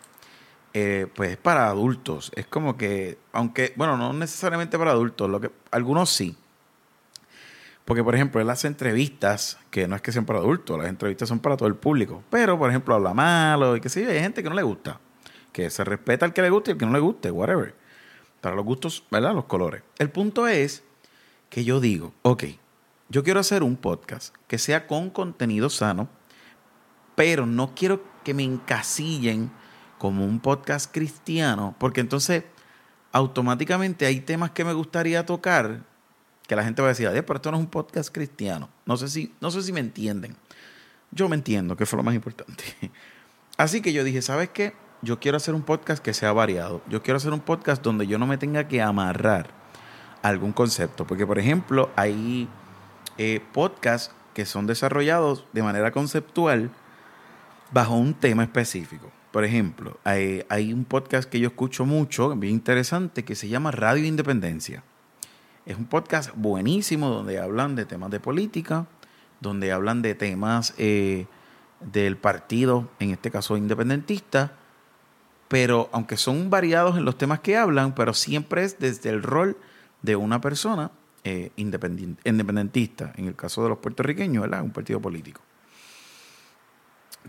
eh, 0.74 1.06
pues 1.14 1.30
es 1.30 1.36
para 1.36 1.68
adultos. 1.68 2.32
Es 2.34 2.46
como 2.46 2.76
que, 2.76 3.16
aunque, 3.32 3.72
bueno, 3.76 3.96
no 3.96 4.12
necesariamente 4.12 4.76
para 4.76 4.90
adultos, 4.90 5.30
lo 5.30 5.40
que, 5.40 5.52
algunos 5.70 6.10
sí. 6.10 6.36
Porque, 7.84 8.02
por 8.02 8.16
ejemplo, 8.16 8.40
él 8.40 8.50
hace 8.50 8.66
entrevistas 8.66 9.58
que 9.70 9.86
no 9.86 9.94
es 9.94 10.02
que 10.02 10.10
sean 10.10 10.26
para 10.26 10.40
adultos, 10.40 10.76
las 10.76 10.88
entrevistas 10.88 11.28
son 11.28 11.38
para 11.38 11.56
todo 11.56 11.68
el 11.68 11.76
público. 11.76 12.24
Pero, 12.28 12.58
por 12.58 12.68
ejemplo, 12.68 12.96
habla 12.96 13.14
malo 13.14 13.76
y 13.76 13.80
que 13.80 13.88
sí, 13.88 14.02
hay 14.02 14.18
gente 14.18 14.42
que 14.42 14.48
no 14.48 14.56
le 14.56 14.64
gusta. 14.64 14.98
Que 15.52 15.70
se 15.70 15.84
respeta 15.84 16.26
al 16.26 16.32
que 16.32 16.42
le 16.42 16.50
guste 16.50 16.72
y 16.72 16.72
al 16.72 16.78
que 16.78 16.86
no 16.86 16.92
le 16.92 16.98
guste, 16.98 17.30
whatever. 17.30 17.76
Para 18.40 18.56
los 18.56 18.64
gustos, 18.64 19.04
¿verdad? 19.08 19.34
Los 19.34 19.44
colores. 19.44 19.84
El 19.98 20.10
punto 20.10 20.48
es 20.48 20.82
que 21.48 21.62
yo 21.62 21.78
digo, 21.78 22.12
ok, 22.22 22.44
yo 23.08 23.22
quiero 23.22 23.40
hacer 23.40 23.62
un 23.62 23.76
podcast 23.76 24.34
que 24.48 24.58
sea 24.58 24.86
con 24.86 25.10
contenido 25.10 25.70
sano, 25.70 26.08
pero 27.14 27.46
no 27.46 27.74
quiero 27.74 28.04
que 28.24 28.34
me 28.34 28.42
encasillen 28.42 29.50
como 29.98 30.24
un 30.24 30.40
podcast 30.40 30.92
cristiano, 30.92 31.74
porque 31.78 32.00
entonces 32.00 32.44
automáticamente 33.12 34.06
hay 34.06 34.20
temas 34.20 34.50
que 34.50 34.64
me 34.64 34.72
gustaría 34.72 35.24
tocar 35.24 35.84
que 36.46 36.56
la 36.56 36.64
gente 36.64 36.82
va 36.82 36.88
a 36.88 36.90
decir, 36.90 37.08
pero 37.26 37.36
esto 37.36 37.50
no 37.50 37.56
es 37.56 37.62
un 37.62 37.70
podcast 37.70 38.12
cristiano. 38.12 38.68
No 38.84 38.96
sé 38.96 39.08
si, 39.08 39.34
no 39.40 39.50
sé 39.50 39.62
si 39.62 39.72
me 39.72 39.80
entienden. 39.80 40.36
Yo 41.10 41.28
me 41.28 41.36
entiendo, 41.36 41.76
que 41.76 41.86
fue 41.86 41.96
lo 41.96 42.02
más 42.02 42.14
importante. 42.14 42.64
Así 43.56 43.80
que 43.80 43.92
yo 43.92 44.04
dije, 44.04 44.22
¿sabes 44.22 44.50
qué? 44.50 44.74
Yo 45.02 45.18
quiero 45.18 45.36
hacer 45.36 45.54
un 45.54 45.62
podcast 45.62 46.02
que 46.02 46.14
sea 46.14 46.32
variado. 46.32 46.82
Yo 46.88 47.02
quiero 47.02 47.16
hacer 47.16 47.32
un 47.32 47.40
podcast 47.40 47.82
donde 47.82 48.06
yo 48.06 48.18
no 48.18 48.26
me 48.26 48.38
tenga 48.38 48.68
que 48.68 48.82
amarrar 48.82 49.48
algún 50.22 50.52
concepto. 50.52 51.06
Porque, 51.06 51.26
por 51.26 51.38
ejemplo, 51.38 51.90
hay 51.96 52.48
eh, 53.18 53.40
podcasts 53.52 54.14
que 54.34 54.44
son 54.44 54.66
desarrollados 54.66 55.46
de 55.52 55.62
manera 55.62 55.92
conceptual 55.92 56.70
bajo 57.72 57.94
un 57.94 58.14
tema 58.14 58.42
específico. 58.42 59.10
Por 59.32 59.44
ejemplo, 59.44 59.98
hay, 60.04 60.72
un 60.72 60.84
podcast 60.84 61.28
que 61.28 61.40
yo 61.40 61.48
escucho 61.48 61.84
mucho, 61.84 62.34
bien 62.36 62.54
interesante, 62.54 63.24
que 63.24 63.34
se 63.34 63.48
llama 63.48 63.70
Radio 63.70 64.04
Independencia. 64.04 64.82
Es 65.64 65.76
un 65.76 65.86
podcast 65.86 66.30
buenísimo 66.34 67.08
donde 67.08 67.38
hablan 67.38 67.76
de 67.76 67.86
temas 67.86 68.10
de 68.10 68.20
política, 68.20 68.86
donde 69.40 69.72
hablan 69.72 70.00
de 70.02 70.14
temas 70.14 70.74
eh, 70.78 71.26
del 71.80 72.16
partido, 72.16 72.88
en 72.98 73.10
este 73.10 73.30
caso 73.30 73.56
independentista, 73.56 74.52
pero 75.48 75.88
aunque 75.92 76.16
son 76.16 76.50
variados 76.50 76.96
en 76.96 77.04
los 77.04 77.18
temas 77.18 77.40
que 77.40 77.56
hablan, 77.56 77.94
pero 77.94 78.14
siempre 78.14 78.64
es 78.64 78.78
desde 78.78 79.10
el 79.10 79.22
rol 79.22 79.56
de 80.02 80.16
una 80.16 80.40
persona 80.40 80.90
eh, 81.28 81.50
independentista, 81.56 83.12
en 83.16 83.26
el 83.26 83.34
caso 83.34 83.62
de 83.62 83.70
los 83.70 83.78
puertorriqueños, 83.78 84.42
¿verdad? 84.42 84.62
Un 84.62 84.70
partido 84.70 85.00
político. 85.00 85.40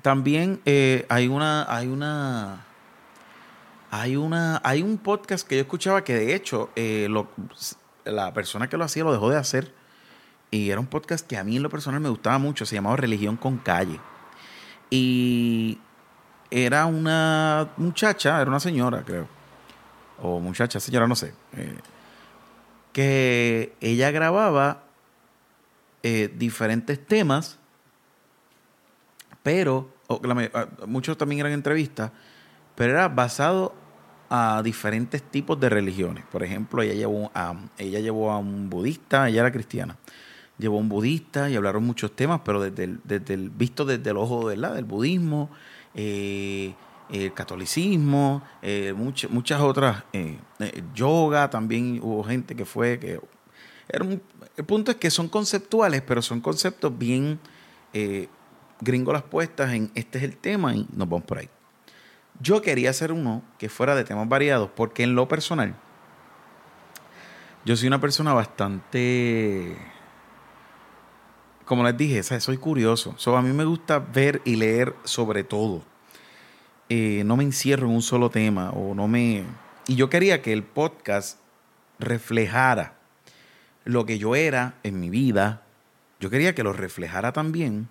También 0.01 0.61
eh, 0.65 1.05
hay 1.09 1.27
una, 1.27 1.65
hay 1.73 1.87
una, 1.87 2.65
hay 3.89 4.15
una, 4.15 4.61
hay 4.63 4.83
un 4.83 4.99
podcast 4.99 5.47
que 5.47 5.55
yo 5.55 5.61
escuchaba 5.61 6.03
que 6.03 6.13
de 6.13 6.35
hecho 6.35 6.69
lo, 6.75 7.29
la 8.05 8.33
persona 8.33 8.69
que 8.69 8.77
lo 8.77 8.83
hacía 8.83 9.03
lo 9.03 9.11
dejó 9.11 9.29
de 9.29 9.37
hacer. 9.37 9.73
Y 10.51 10.69
era 10.69 10.79
un 10.79 10.87
podcast 10.87 11.27
que 11.27 11.35
a 11.35 11.43
mí 11.43 11.57
en 11.57 11.63
lo 11.63 11.69
personal 11.69 11.99
me 11.99 12.09
gustaba 12.09 12.37
mucho. 12.37 12.65
Se 12.65 12.75
llamaba 12.75 12.95
Religión 12.95 13.35
con 13.35 13.57
Calle. 13.57 13.99
Y 14.89 15.79
era 16.49 16.85
una 16.85 17.69
muchacha, 17.77 18.39
era 18.41 18.49
una 18.49 18.59
señora, 18.59 19.03
creo. 19.03 19.27
O 20.21 20.39
muchacha, 20.39 20.79
señora, 20.79 21.07
no 21.07 21.15
sé. 21.15 21.33
Eh, 21.53 21.77
que 22.97 23.75
ella 23.79 24.09
grababa 24.09 24.85
eh, 26.01 26.33
diferentes 26.35 26.97
temas, 27.05 27.59
pero 29.43 29.93
ah, 30.09 30.67
muchos 30.87 31.15
también 31.15 31.41
eran 31.41 31.51
entrevistas, 31.51 32.11
pero 32.73 32.93
era 32.93 33.07
basado 33.07 33.75
a 34.31 34.63
diferentes 34.63 35.21
tipos 35.21 35.59
de 35.59 35.69
religiones. 35.69 36.23
Por 36.31 36.41
ejemplo, 36.41 36.81
ella 36.81 36.95
llevó 36.95 37.29
a, 37.35 37.53
ella 37.77 37.99
llevó 37.99 38.31
a 38.31 38.39
un 38.39 38.67
budista, 38.67 39.29
ella 39.29 39.41
era 39.41 39.51
cristiana. 39.51 39.95
Llevó 40.57 40.77
a 40.77 40.79
un 40.79 40.89
budista 40.89 41.51
y 41.51 41.55
hablaron 41.55 41.83
muchos 41.83 42.15
temas, 42.15 42.41
pero 42.43 42.63
desde 42.63 42.85
el, 42.85 42.99
desde 43.03 43.37
visto 43.37 43.85
desde 43.85 44.09
el 44.09 44.17
ojo 44.17 44.49
del 44.49 44.85
budismo, 44.85 45.51
eh, 45.93 46.73
el 47.09 47.33
catolicismo, 47.33 48.43
eh, 48.61 48.93
muchas 48.93 49.61
otras, 49.61 50.03
eh, 50.13 50.37
yoga, 50.93 51.49
también 51.49 51.99
hubo 52.01 52.23
gente 52.23 52.55
que 52.55 52.65
fue, 52.65 52.99
que 52.99 53.19
el 53.89 54.65
punto 54.65 54.91
es 54.91 54.97
que 54.97 55.09
son 55.09 55.29
conceptuales, 55.29 56.01
pero 56.01 56.21
son 56.21 56.41
conceptos 56.41 56.97
bien 56.97 57.39
gringolas 58.81 59.23
puestas 59.23 59.73
en 59.73 59.91
este 59.95 60.19
es 60.19 60.23
el 60.23 60.37
tema 60.37 60.75
y 60.75 60.87
nos 60.93 61.09
vamos 61.09 61.25
por 61.25 61.39
ahí. 61.39 61.49
Yo 62.39 62.61
quería 62.61 62.91
hacer 62.91 63.11
uno 63.11 63.41
que 63.57 63.69
fuera 63.69 63.95
de 63.95 64.03
temas 64.03 64.29
variados, 64.29 64.69
porque 64.75 65.03
en 65.03 65.15
lo 65.15 65.27
personal, 65.27 65.75
yo 67.65 67.75
soy 67.75 67.87
una 67.87 67.99
persona 67.99 68.33
bastante, 68.33 69.75
como 71.65 71.83
les 71.83 71.97
dije, 71.97 72.21
soy 72.23 72.57
curioso. 72.57 73.15
a 73.35 73.41
mí 73.41 73.51
me 73.53 73.65
gusta 73.65 73.99
ver 73.99 74.41
y 74.45 74.55
leer 74.55 74.95
sobre 75.03 75.43
todo. 75.43 75.83
Eh, 76.89 77.23
no 77.25 77.35
me 77.35 77.43
encierro 77.43 77.87
en 77.87 77.93
un 77.93 78.01
solo 78.01 78.29
tema 78.29 78.71
o 78.71 78.95
no 78.95 79.07
me... 79.07 79.43
Y 79.87 79.95
yo 79.95 80.09
quería 80.09 80.41
que 80.41 80.53
el 80.53 80.63
podcast 80.63 81.39
reflejara 81.99 82.97
lo 83.85 84.05
que 84.05 84.17
yo 84.17 84.35
era 84.35 84.75
en 84.83 84.99
mi 84.99 85.09
vida. 85.09 85.63
Yo 86.19 86.29
quería 86.29 86.55
que 86.55 86.63
lo 86.63 86.73
reflejara 86.73 87.31
también 87.33 87.87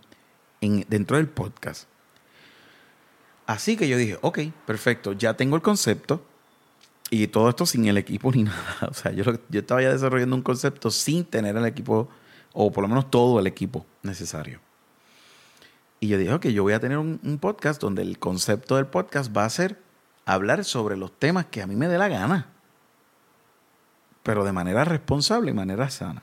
en, 0.61 0.85
dentro 0.89 1.17
del 1.17 1.29
podcast. 1.29 1.89
Así 3.47 3.77
que 3.77 3.89
yo 3.89 3.97
dije, 3.97 4.19
ok, 4.23 4.41
perfecto, 4.67 5.13
ya 5.13 5.35
tengo 5.35 5.57
el 5.57 5.63
concepto 5.63 6.25
y 7.11 7.29
todo 7.29 7.49
esto 7.49 7.65
sin 7.67 7.87
el 7.87 7.97
equipo 7.97 8.33
ni 8.33 8.43
nada. 8.45 8.89
O 8.89 8.95
sea, 8.95 9.13
yo, 9.13 9.25
yo 9.49 9.61
estaba 9.61 9.83
ya 9.83 9.93
desarrollando 9.93 10.37
un 10.37 10.43
concepto 10.43 10.91
sin 10.91 11.25
tener 11.25 11.57
el 11.57 11.67
equipo, 11.67 12.09
o 12.53 12.73
por 12.73 12.83
lo 12.83 12.89
menos 12.89 13.11
todo 13.11 13.39
el 13.39 13.47
equipo 13.47 13.87
necesario. 14.03 14.66
Y 16.07 16.09
yo 16.09 16.19
dije, 16.19 16.33
ok, 16.33 16.47
yo 16.47 16.63
voy 16.63 16.73
a 16.73 16.79
tener 16.79 16.99
un, 16.99 17.19
podcast 17.41 17.81
donde 17.83 18.03
el 18.03 18.21
concepto 18.21 18.77
del 18.77 18.87
podcast 18.87 19.37
va 19.37 19.45
a 19.45 19.51
ser 19.51 19.83
hablar 20.25 20.65
sobre 20.65 20.97
los 20.97 21.11
temas 21.19 21.47
que 21.47 21.63
a 21.63 21.67
mí 21.67 21.75
me 21.75 21.89
dé 21.89 21.99
la 21.99 22.07
gana, 22.07 22.47
pero 24.23 24.45
de 24.45 24.53
manera 24.53 24.85
responsable 24.85 25.51
y 25.51 25.55
manera 25.55 25.91
sana. 25.91 26.23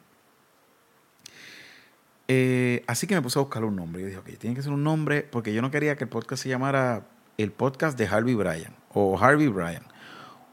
Eh, 2.29 2.85
así 2.87 3.07
que 3.07 3.15
me 3.15 3.21
puse 3.21 3.37
a 3.39 3.41
buscar 3.41 3.65
un 3.65 3.75
nombre. 3.75 4.03
Y 4.03 4.05
dije, 4.05 4.19
ok, 4.19 4.37
tiene 4.39 4.55
que 4.55 4.61
ser 4.61 4.71
un 4.71 4.85
nombre, 4.85 5.27
porque 5.29 5.53
yo 5.53 5.61
no 5.61 5.69
quería 5.69 5.97
que 5.97 6.05
el 6.05 6.09
podcast 6.09 6.43
se 6.43 6.47
llamara 6.47 7.05
el 7.37 7.51
podcast 7.51 7.97
de 7.97 8.07
Harvey 8.07 8.35
Bryan, 8.35 8.73
o 8.93 9.19
Harvey 9.19 9.49
Bryan, 9.49 9.83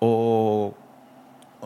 o, 0.01 0.75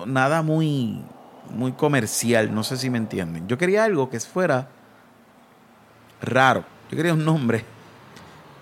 nada 0.05 0.43
muy, 0.43 1.03
muy 1.49 1.73
comercial, 1.73 2.55
no 2.55 2.63
sé 2.63 2.77
si 2.77 2.91
me 2.91 2.99
entienden. 2.99 3.49
Yo 3.49 3.57
quería 3.57 3.85
algo 3.85 4.11
que 4.11 4.21
fuera 4.21 4.69
raro. 6.21 6.74
Yo 6.91 6.97
quería 6.97 7.15
un 7.15 7.25
nombre 7.25 7.65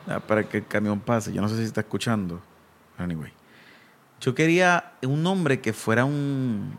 ah, 0.08 0.20
para 0.20 0.44
que 0.44 0.58
el 0.58 0.66
camión 0.66 1.00
pase. 1.00 1.32
Yo 1.32 1.42
no 1.42 1.48
sé 1.48 1.56
si 1.56 1.64
está 1.64 1.80
escuchando. 1.80 2.40
Anyway. 2.98 3.32
Yo 4.20 4.34
quería 4.34 4.92
un 5.02 5.22
nombre 5.22 5.60
que 5.60 5.72
fuera 5.72 6.04
un. 6.04 6.78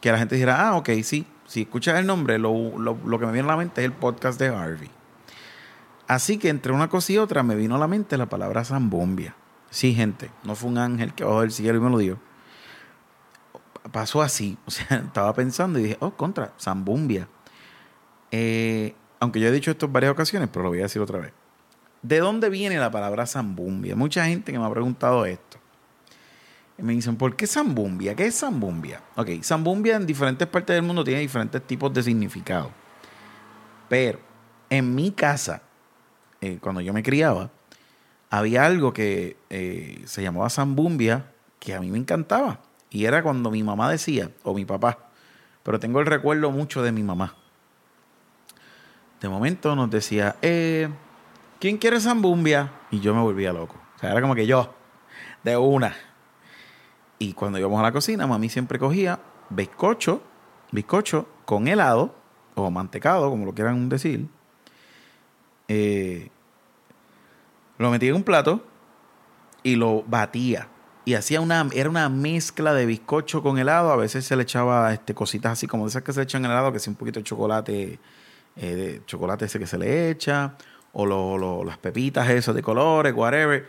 que 0.00 0.12
la 0.12 0.18
gente 0.18 0.34
dijera, 0.34 0.68
ah, 0.68 0.76
ok, 0.76 0.90
sí, 1.02 1.26
si 1.46 1.62
escuchas 1.62 1.98
el 1.98 2.06
nombre, 2.06 2.38
lo, 2.38 2.52
que 2.52 3.26
me 3.26 3.32
viene 3.32 3.48
a 3.48 3.52
la 3.52 3.56
mente 3.56 3.80
es 3.80 3.86
el 3.86 3.92
podcast 3.92 4.38
de 4.38 4.48
Harvey. 4.48 4.90
Así 6.06 6.36
que 6.36 6.48
entre 6.50 6.72
una 6.72 6.88
cosa 6.88 7.12
y 7.12 7.18
otra 7.18 7.42
me 7.42 7.54
vino 7.54 7.76
a 7.76 7.78
la 7.78 7.88
mente 7.88 8.16
la 8.18 8.26
palabra 8.26 8.64
zambombia. 8.64 9.34
Sí, 9.70 9.94
gente, 9.94 10.30
no 10.44 10.54
fue 10.54 10.68
un 10.68 10.78
ángel 10.78 11.14
que 11.14 11.24
bajó 11.24 11.40
del 11.40 11.50
cielo 11.50 11.78
y 11.78 11.80
me 11.80 11.90
lo 11.90 11.98
dio. 11.98 12.18
Pasó 13.90 14.20
así, 14.20 14.58
o 14.66 14.70
sea, 14.70 14.98
estaba 14.98 15.32
pensando 15.32 15.78
y 15.78 15.84
dije, 15.84 15.96
oh, 16.00 16.10
contra, 16.10 16.52
zambombia. 16.58 17.28
Eh, 18.30 18.94
aunque 19.22 19.40
yo 19.40 19.48
he 19.48 19.52
dicho 19.52 19.70
esto 19.70 19.86
en 19.86 19.92
varias 19.92 20.12
ocasiones, 20.12 20.48
pero 20.52 20.64
lo 20.64 20.68
voy 20.70 20.80
a 20.80 20.82
decir 20.82 21.00
otra 21.00 21.18
vez. 21.18 21.32
¿De 22.02 22.18
dónde 22.18 22.50
viene 22.50 22.78
la 22.78 22.90
palabra 22.90 23.26
zambumbia? 23.26 23.94
Mucha 23.94 24.24
gente 24.26 24.52
que 24.52 24.58
me 24.58 24.66
ha 24.66 24.70
preguntado 24.70 25.24
esto 25.24 25.62
me 26.82 26.92
dicen, 26.94 27.16
¿por 27.16 27.36
qué 27.36 27.46
Zambumbia? 27.46 28.14
¿Qué 28.14 28.26
es 28.26 28.40
Zambumbia? 28.40 29.02
Ok, 29.16 29.30
Zambumbia 29.42 29.96
en 29.96 30.06
diferentes 30.06 30.46
partes 30.48 30.74
del 30.74 30.82
mundo 30.82 31.04
tiene 31.04 31.20
diferentes 31.20 31.62
tipos 31.62 31.92
de 31.94 32.02
significado. 32.02 32.70
Pero 33.88 34.18
en 34.68 34.94
mi 34.94 35.12
casa, 35.12 35.62
eh, 36.40 36.58
cuando 36.60 36.80
yo 36.80 36.92
me 36.92 37.02
criaba, 37.02 37.50
había 38.30 38.66
algo 38.66 38.92
que 38.92 39.36
eh, 39.50 40.02
se 40.06 40.22
llamaba 40.22 40.50
Zambumbia 40.50 41.32
que 41.60 41.74
a 41.74 41.80
mí 41.80 41.90
me 41.90 41.98
encantaba. 41.98 42.60
Y 42.90 43.04
era 43.04 43.22
cuando 43.22 43.50
mi 43.50 43.62
mamá 43.62 43.90
decía, 43.90 44.30
o 44.42 44.54
mi 44.54 44.64
papá, 44.64 45.10
pero 45.62 45.78
tengo 45.78 46.00
el 46.00 46.06
recuerdo 46.06 46.50
mucho 46.50 46.82
de 46.82 46.90
mi 46.90 47.02
mamá. 47.02 47.36
De 49.22 49.28
momento 49.28 49.76
nos 49.76 49.88
decía, 49.88 50.34
eh, 50.42 50.88
¿quién 51.60 51.78
quiere 51.78 52.00
Zambumbia? 52.00 52.72
Y 52.90 52.98
yo 52.98 53.14
me 53.14 53.20
volvía 53.20 53.52
loco. 53.52 53.76
O 53.94 53.98
sea, 54.00 54.10
era 54.10 54.20
como 54.20 54.34
que 54.34 54.48
yo, 54.48 54.74
de 55.44 55.56
una. 55.56 55.94
Y 57.20 57.32
cuando 57.32 57.56
íbamos 57.60 57.78
a 57.78 57.84
la 57.84 57.92
cocina, 57.92 58.26
mami 58.26 58.48
siempre 58.48 58.80
cogía 58.80 59.20
bizcocho, 59.48 60.22
bizcocho 60.72 61.28
con 61.44 61.68
helado 61.68 62.16
o 62.56 62.68
mantecado, 62.72 63.30
como 63.30 63.46
lo 63.46 63.54
quieran 63.54 63.88
decir. 63.88 64.26
eh, 65.68 66.28
lo 67.78 67.90
metía 67.90 68.10
en 68.10 68.16
un 68.16 68.24
plato 68.24 68.64
y 69.62 69.76
lo 69.76 70.02
batía. 70.02 70.66
Y 71.04 71.14
hacía 71.14 71.40
una, 71.40 71.68
era 71.72 71.88
una 71.88 72.08
mezcla 72.08 72.74
de 72.74 72.86
bizcocho 72.86 73.40
con 73.40 73.58
helado. 73.58 73.92
A 73.92 73.96
veces 73.96 74.24
se 74.24 74.34
le 74.34 74.42
echaba 74.42 74.92
este, 74.92 75.14
cositas 75.14 75.52
así 75.52 75.68
como 75.68 75.86
esas 75.86 76.02
que 76.02 76.12
se 76.12 76.22
echan 76.22 76.44
en 76.44 76.50
helado, 76.50 76.72
que 76.72 76.78
es 76.78 76.88
un 76.88 76.96
poquito 76.96 77.20
de 77.20 77.24
chocolate, 77.24 78.00
eh, 78.56 78.74
de 78.74 79.02
chocolate 79.06 79.46
ese 79.46 79.58
que 79.58 79.66
se 79.66 79.78
le 79.78 80.10
echa, 80.10 80.56
o 80.92 81.64
las 81.64 81.78
pepitas 81.78 82.28
esas 82.28 82.54
de 82.54 82.62
colores, 82.62 83.14
whatever. 83.14 83.66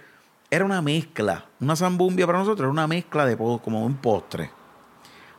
Era 0.49 0.65
una 0.65 0.81
mezcla. 0.81 1.45
Una 1.59 1.75
zambumbia 1.75 2.25
para 2.25 2.39
nosotros 2.39 2.65
era 2.65 2.71
una 2.71 2.87
mezcla 2.87 3.25
de 3.25 3.37
como 3.37 3.85
un 3.85 3.95
postre. 3.95 4.51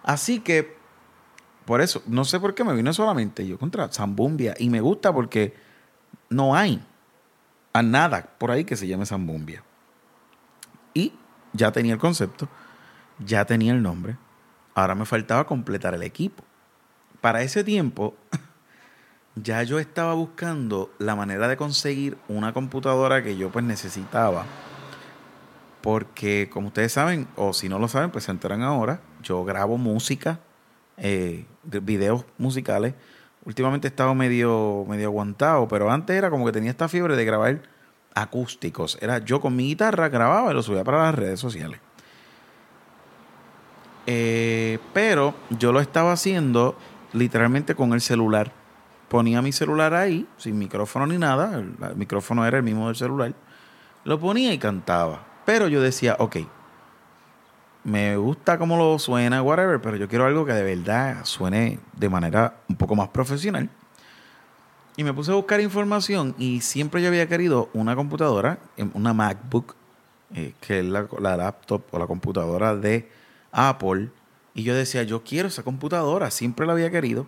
Así 0.03 0.41
que, 0.41 0.77
por 1.65 1.81
eso, 1.81 2.03
no 2.07 2.25
sé 2.25 2.41
por 2.41 2.55
qué 2.55 2.65
me 2.65 2.75
vino 2.75 2.93
solamente 2.93 3.47
yo 3.47 3.59
contra 3.59 3.89
zambumbia. 3.89 4.55
Y 4.59 4.71
me 4.71 4.81
gusta 4.81 5.13
porque 5.13 5.55
no 6.31 6.55
hay 6.55 6.83
a 7.73 7.83
nada 7.83 8.29
por 8.39 8.51
ahí 8.51 8.65
que 8.65 8.77
se 8.77 8.87
llame 8.87 9.07
zambumbia. 9.07 9.63
Y 10.95 11.13
ya 11.53 11.73
tenía 11.73 11.95
el 11.95 11.99
concepto, 11.99 12.49
ya 13.19 13.45
tenía 13.45 13.73
el 13.73 13.83
nombre, 13.83 14.17
ahora 14.75 14.95
me 14.95 15.05
faltaba 15.05 15.47
completar 15.47 15.95
el 15.95 16.03
equipo. 16.03 16.45
Para 17.21 17.43
ese 17.43 17.65
tiempo, 17.65 18.15
ya 19.37 19.63
yo 19.63 19.79
estaba 19.79 20.15
buscando 20.15 20.91
la 20.99 21.17
manera 21.17 21.49
de 21.49 21.57
conseguir 21.57 22.17
una 22.29 22.53
computadora 22.53 23.23
que 23.23 23.37
yo 23.37 23.51
pues 23.51 23.65
necesitaba. 23.65 24.45
Porque 25.81 26.49
como 26.51 26.69
ustedes 26.69 26.93
saben, 26.93 27.29
o 27.37 27.53
si 27.53 27.69
no 27.69 27.79
lo 27.79 27.89
saben, 27.89 28.11
pues 28.11 28.25
se 28.25 28.31
enteran 28.31 28.63
ahora, 28.63 29.01
yo 29.23 29.45
grabo 29.45 29.77
música, 29.77 30.41
eh, 30.97 31.45
videos 31.63 32.25
musicales. 32.39 32.95
Últimamente 33.45 33.89
he 33.89 33.91
estado 33.91 34.15
medio, 34.15 34.87
medio 34.89 35.09
aguantado, 35.09 35.69
pero 35.69 35.91
antes 35.91 36.17
era 36.17 36.31
como 36.31 36.47
que 36.47 36.53
tenía 36.53 36.71
esta 36.71 36.89
fiebre 36.89 37.17
de 37.17 37.25
grabar 37.25 37.63
acústicos. 38.15 38.97
Era 39.03 39.19
yo 39.19 39.41
con 39.41 39.55
mi 39.55 39.65
guitarra 39.65 40.09
grababa 40.09 40.53
y 40.53 40.55
lo 40.55 40.63
subía 40.63 40.85
para 40.85 41.03
las 41.05 41.15
redes 41.15 41.41
sociales. 41.41 41.81
Eh, 44.07 44.79
pero 44.93 45.35
yo 45.51 45.73
lo 45.73 45.81
estaba 45.81 46.13
haciendo 46.13 46.79
literalmente 47.13 47.75
con 47.75 47.93
el 47.93 48.01
celular. 48.01 48.64
Ponía 49.09 49.43
mi 49.43 49.53
celular 49.53 49.95
ahí, 49.95 50.27
sin 50.39 50.59
micrófono 50.59 51.07
ni 51.07 51.19
nada. 51.19 51.59
El, 51.59 51.97
micrófono 51.97 52.47
era 52.47 52.59
el 52.59 52.63
mismo 52.63 52.87
del 52.87 52.97
celular. 52.97 53.35
Lo 54.05 54.19
ponía 54.19 54.53
y 54.53 54.59
cantaba. 54.59 55.25
Pero 55.45 55.69
yo 55.69 55.81
decía, 55.81 56.17
ok, 56.19 56.37
me 57.85 58.17
gusta 58.17 58.59
cómo 58.59 58.77
lo 58.77 58.99
suena, 58.99 59.43
whatever, 59.43 59.81
pero 59.81 59.97
yo 59.97 60.09
quiero 60.09 60.25
algo 60.25 60.47
que 60.47 60.53
de 60.53 60.63
verdad 60.63 61.25
suene 61.25 61.79
de 61.97 62.09
manera 62.09 62.55
un 62.69 62.77
poco 62.77 62.97
más 62.97 63.09
profesional. 63.09 63.69
Y 64.97 65.05
me 65.05 65.13
puse 65.13 65.33
a 65.33 65.35
buscar 65.35 65.61
información 65.61 66.35
y 66.39 66.61
siempre 66.61 67.03
yo 67.03 67.09
había 67.09 67.29
querido 67.29 67.69
una 67.73 67.97
computadora, 67.97 68.59
em, 68.77 68.91
una 68.95 69.13
MacBook, 69.13 69.75
eh, 70.35 70.55
que 70.61 70.81
es 70.81 70.85
la, 70.85 71.07
laptop 71.37 71.83
o 71.91 71.99
la 71.99 72.07
computadora 72.07 72.77
de 72.77 73.11
Apple. 73.53 74.11
Y 74.55 74.63
yo 74.63 74.75
decía, 74.75 75.03
yo 75.03 75.25
quiero 75.25 75.49
esa 75.49 75.63
computadora, 75.65 76.31
siempre 76.31 76.65
la 76.67 76.73
había 76.73 76.91
querido. 76.91 77.27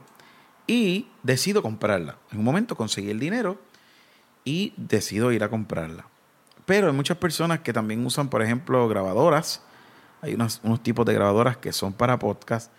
Y 0.66 1.06
decido 1.23 1.62
comprarla. 1.62 2.16
En 2.32 2.38
un 2.38 2.44
momento 2.44 2.76
conseguí 2.76 3.11
el 3.11 3.20
dinero 3.20 3.58
y 4.44 4.73
decido 4.76 5.32
ir 5.32 5.44
a 5.44 5.49
comprarla. 5.49 6.06
Pero 6.64 6.88
hay 6.88 6.92
muchas 6.92 7.16
personas 7.16 7.61
que 7.61 7.73
también 7.73 8.04
usan, 8.04 8.28
por 8.28 8.42
ejemplo, 8.42 8.88
grabadoras. 8.88 9.62
Hay 10.23 10.35
unos, 10.35 10.61
unos 10.64 10.82
tipos 10.82 11.06
de 11.06 11.14
grabadoras 11.14 11.56
que 11.56 11.73
son 11.73 11.92
para 11.92 12.18
podcast 12.18 12.73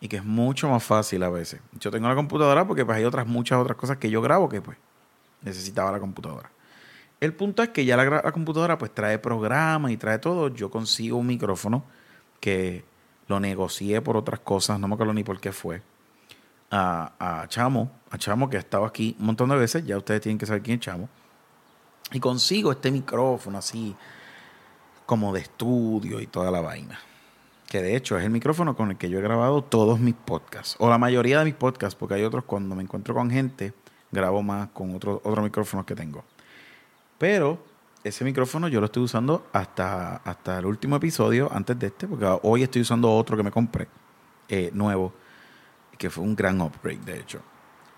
y 0.00 0.08
que 0.08 0.16
es 0.16 0.24
mucho 0.24 0.68
más 0.68 0.84
fácil 0.84 1.22
a 1.22 1.30
veces. 1.30 1.60
Yo 1.80 1.90
tengo 1.90 2.08
la 2.08 2.14
computadora 2.14 2.66
porque 2.66 2.84
pues 2.84 2.98
hay 2.98 3.04
otras 3.04 3.26
muchas 3.26 3.58
otras 3.58 3.76
cosas 3.76 3.96
que 3.96 4.10
yo 4.10 4.20
grabo 4.20 4.48
que 4.48 4.60
pues 4.60 4.76
necesitaba 5.42 5.90
la 5.90 5.98
computadora. 5.98 6.50
El 7.20 7.32
punto 7.32 7.62
es 7.62 7.70
que 7.70 7.84
ya 7.84 7.96
la, 7.96 8.32
computadora 8.32 8.76
pues 8.76 8.92
trae 8.92 9.18
programas 9.18 9.92
y 9.92 9.96
trae 9.96 10.18
todo. 10.18 10.48
Yo 10.48 10.70
consigo 10.70 11.16
un 11.16 11.26
micrófono 11.26 11.84
que 12.38 12.84
lo 13.28 13.40
negocié 13.40 14.02
por 14.02 14.16
otras 14.18 14.40
cosas, 14.40 14.78
no 14.78 14.88
me 14.88 14.94
acuerdo 14.94 15.14
ni 15.14 15.24
por 15.24 15.40
qué 15.40 15.52
fue. 15.52 15.80
A, 16.70 17.46
Chamo, 17.48 17.90
a 18.10 18.18
Chamo 18.18 18.50
que 18.50 18.56
ha 18.56 18.60
estado 18.60 18.84
aquí 18.84 19.16
un 19.20 19.26
montón 19.26 19.48
de 19.48 19.56
veces, 19.56 19.86
ya 19.86 19.96
ustedes 19.96 20.20
tienen 20.20 20.38
que 20.38 20.46
saber 20.46 20.62
quién 20.62 20.78
es 20.78 20.84
Chamo. 20.84 21.08
Y 22.12 22.20
consigo 22.20 22.72
este 22.72 22.90
micrófono 22.90 23.58
así 23.58 23.94
como 25.06 25.32
de 25.32 25.40
estudio 25.40 26.20
y 26.20 26.26
toda 26.26 26.50
la 26.50 26.60
vaina 26.60 26.98
que 27.74 27.82
de 27.82 27.96
hecho 27.96 28.16
es 28.16 28.24
el 28.24 28.30
micrófono 28.30 28.76
con 28.76 28.92
el 28.92 28.96
que 28.96 29.10
yo 29.10 29.18
he 29.18 29.20
grabado 29.20 29.60
todos 29.64 29.98
mis 29.98 30.14
podcasts, 30.14 30.76
o 30.78 30.88
la 30.88 30.96
mayoría 30.96 31.40
de 31.40 31.44
mis 31.44 31.54
podcasts, 31.54 31.96
porque 31.96 32.14
hay 32.14 32.22
otros 32.22 32.44
cuando 32.44 32.76
me 32.76 32.84
encuentro 32.84 33.14
con 33.14 33.28
gente, 33.28 33.72
grabo 34.12 34.44
más 34.44 34.68
con 34.68 34.94
otros 34.94 35.20
otro 35.24 35.42
micrófonos 35.42 35.84
que 35.84 35.96
tengo. 35.96 36.24
Pero 37.18 37.58
ese 38.04 38.24
micrófono 38.24 38.68
yo 38.68 38.78
lo 38.78 38.86
estoy 38.86 39.02
usando 39.02 39.48
hasta, 39.52 40.18
hasta 40.18 40.60
el 40.60 40.66
último 40.66 40.94
episodio, 40.94 41.50
antes 41.52 41.76
de 41.76 41.88
este, 41.88 42.06
porque 42.06 42.26
hoy 42.42 42.62
estoy 42.62 42.82
usando 42.82 43.12
otro 43.12 43.36
que 43.36 43.42
me 43.42 43.50
compré, 43.50 43.88
eh, 44.48 44.70
nuevo, 44.72 45.12
que 45.98 46.10
fue 46.10 46.24
un 46.24 46.36
gran 46.36 46.60
upgrade, 46.60 47.04
de 47.04 47.18
hecho. 47.18 47.40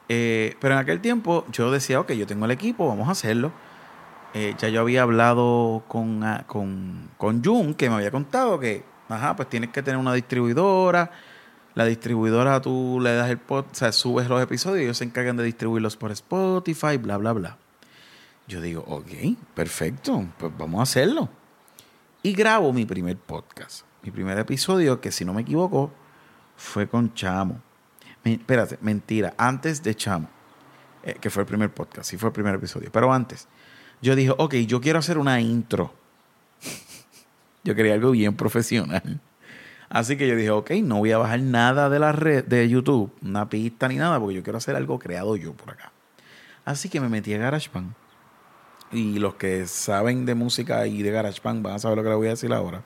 Eh, 0.08 0.56
pero 0.60 0.74
en 0.74 0.80
aquel 0.80 1.00
tiempo 1.00 1.44
yo 1.50 1.70
decía, 1.70 2.00
ok, 2.00 2.12
yo 2.12 2.26
tengo 2.26 2.44
el 2.44 2.50
equipo, 2.50 2.86
vamos 2.86 3.08
a 3.08 3.12
hacerlo. 3.12 3.52
Eh, 4.34 4.54
ya 4.58 4.68
yo 4.68 4.80
había 4.80 5.02
hablado 5.02 5.84
con, 5.88 6.22
ah, 6.22 6.44
con, 6.46 7.10
con 7.16 7.42
Jun, 7.42 7.74
que 7.74 7.88
me 7.88 7.96
había 7.96 8.10
contado 8.10 8.58
que 8.58 8.84
Ajá, 9.08 9.36
pues 9.36 9.48
tienes 9.48 9.70
que 9.70 9.82
tener 9.82 9.98
una 9.98 10.14
distribuidora. 10.14 11.10
La 11.74 11.84
distribuidora 11.84 12.60
tú 12.60 12.98
le 13.00 13.14
das 13.14 13.30
el 13.30 13.38
pod, 13.38 13.66
o 13.70 13.74
sea, 13.74 13.92
subes 13.92 14.28
los 14.28 14.42
episodios 14.42 14.80
y 14.80 14.84
ellos 14.84 14.98
se 14.98 15.04
encargan 15.04 15.36
de 15.36 15.44
distribuirlos 15.44 15.96
por 15.96 16.10
Spotify, 16.10 16.96
bla, 16.96 17.18
bla, 17.18 17.32
bla. 17.32 17.58
Yo 18.48 18.60
digo, 18.60 18.84
ok, 18.86 19.36
perfecto, 19.54 20.26
pues 20.38 20.52
vamos 20.56 20.80
a 20.80 20.82
hacerlo. 20.84 21.28
Y 22.22 22.32
grabo 22.32 22.72
mi 22.72 22.86
primer 22.86 23.16
podcast. 23.16 23.84
Mi 24.02 24.10
primer 24.10 24.38
episodio, 24.38 25.00
que 25.00 25.12
si 25.12 25.24
no 25.24 25.34
me 25.34 25.42
equivoco, 25.42 25.92
fue 26.56 26.88
con 26.88 27.12
Chamo. 27.14 27.60
Espérate, 28.34 28.78
mentira, 28.80 29.34
antes 29.38 29.82
de 29.82 29.94
Chamo, 29.94 30.28
eh, 31.02 31.16
que 31.20 31.30
fue 31.30 31.42
el 31.42 31.46
primer 31.46 31.72
podcast, 31.72 32.10
sí 32.10 32.16
fue 32.16 32.28
el 32.28 32.32
primer 32.32 32.54
episodio, 32.54 32.90
pero 32.92 33.12
antes. 33.12 33.48
Yo 34.02 34.14
dije, 34.14 34.32
ok, 34.36 34.54
yo 34.66 34.80
quiero 34.80 34.98
hacer 34.98 35.16
una 35.16 35.40
intro 35.40 35.94
yo 37.64 37.74
quería 37.74 37.94
algo 37.94 38.10
bien 38.12 38.34
profesional. 38.36 39.20
Así 39.88 40.16
que 40.16 40.26
yo 40.26 40.34
dije, 40.34 40.50
ok, 40.50 40.70
no 40.82 40.98
voy 40.98 41.12
a 41.12 41.18
bajar 41.18 41.40
nada 41.40 41.88
de 41.88 41.98
la 41.98 42.12
red 42.12 42.44
de 42.44 42.68
YouTube, 42.68 43.12
una 43.22 43.48
pista 43.48 43.88
ni 43.88 43.96
nada, 43.96 44.18
porque 44.18 44.34
yo 44.34 44.42
quiero 44.42 44.58
hacer 44.58 44.74
algo 44.74 44.98
creado 44.98 45.36
yo 45.36 45.52
por 45.52 45.70
acá. 45.70 45.92
Así 46.64 46.88
que 46.88 47.00
me 47.00 47.08
metí 47.08 47.32
a 47.34 47.38
GarageBand. 47.38 47.92
Y 48.92 49.18
los 49.18 49.34
que 49.34 49.66
saben 49.66 50.26
de 50.26 50.34
música 50.34 50.86
y 50.86 51.02
de 51.02 51.10
GarageBand 51.10 51.62
van 51.62 51.74
a 51.74 51.78
saber 51.78 51.98
lo 51.98 52.02
que 52.02 52.08
les 52.08 52.18
voy 52.18 52.26
a 52.26 52.30
decir 52.30 52.52
ahora. 52.52 52.82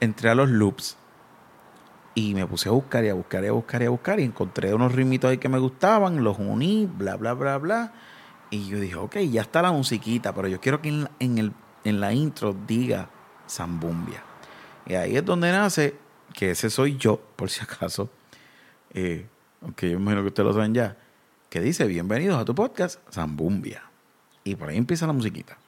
Entré 0.00 0.30
a 0.30 0.34
los 0.34 0.48
loops 0.48 0.96
y 2.14 2.34
me 2.34 2.46
puse 2.46 2.68
a 2.68 2.72
buscar 2.72 3.04
y 3.04 3.08
a 3.08 3.14
buscar 3.14 3.44
y 3.44 3.46
a 3.48 3.52
buscar 3.52 3.82
y 3.82 3.86
a 3.86 3.90
buscar 3.90 4.20
y 4.20 4.24
encontré 4.24 4.74
unos 4.74 4.92
ritmitos 4.92 5.30
ahí 5.30 5.38
que 5.38 5.48
me 5.48 5.58
gustaban, 5.58 6.24
los 6.24 6.38
uní, 6.38 6.86
bla, 6.86 7.16
bla, 7.16 7.34
bla, 7.34 7.58
bla. 7.58 7.92
Y 8.50 8.66
yo 8.68 8.80
dije, 8.80 8.96
ok, 8.96 9.18
ya 9.30 9.42
está 9.42 9.62
la 9.62 9.72
musiquita, 9.72 10.34
pero 10.34 10.48
yo 10.48 10.60
quiero 10.60 10.80
que 10.80 10.88
en, 10.88 11.38
el, 11.38 11.52
en 11.84 12.00
la 12.00 12.12
intro 12.12 12.56
diga 12.66 13.10
Zambumbia. 13.48 14.22
Y 14.86 14.94
ahí 14.94 15.16
es 15.16 15.24
donde 15.24 15.52
nace, 15.52 15.96
que 16.32 16.52
ese 16.52 16.70
soy 16.70 16.96
yo, 16.96 17.20
por 17.36 17.50
si 17.50 17.60
acaso, 17.62 18.08
eh, 18.94 19.26
aunque 19.62 19.90
yo 19.90 19.98
imagino 19.98 20.22
que 20.22 20.28
ustedes 20.28 20.46
lo 20.46 20.54
saben 20.54 20.74
ya, 20.74 20.96
que 21.50 21.60
dice, 21.60 21.84
bienvenidos 21.86 22.38
a 22.38 22.44
tu 22.44 22.54
podcast, 22.54 23.00
Zambumbia. 23.12 23.82
Y 24.44 24.56
por 24.56 24.70
ahí 24.70 24.76
empieza 24.76 25.06
la 25.06 25.12
musiquita. 25.12 25.58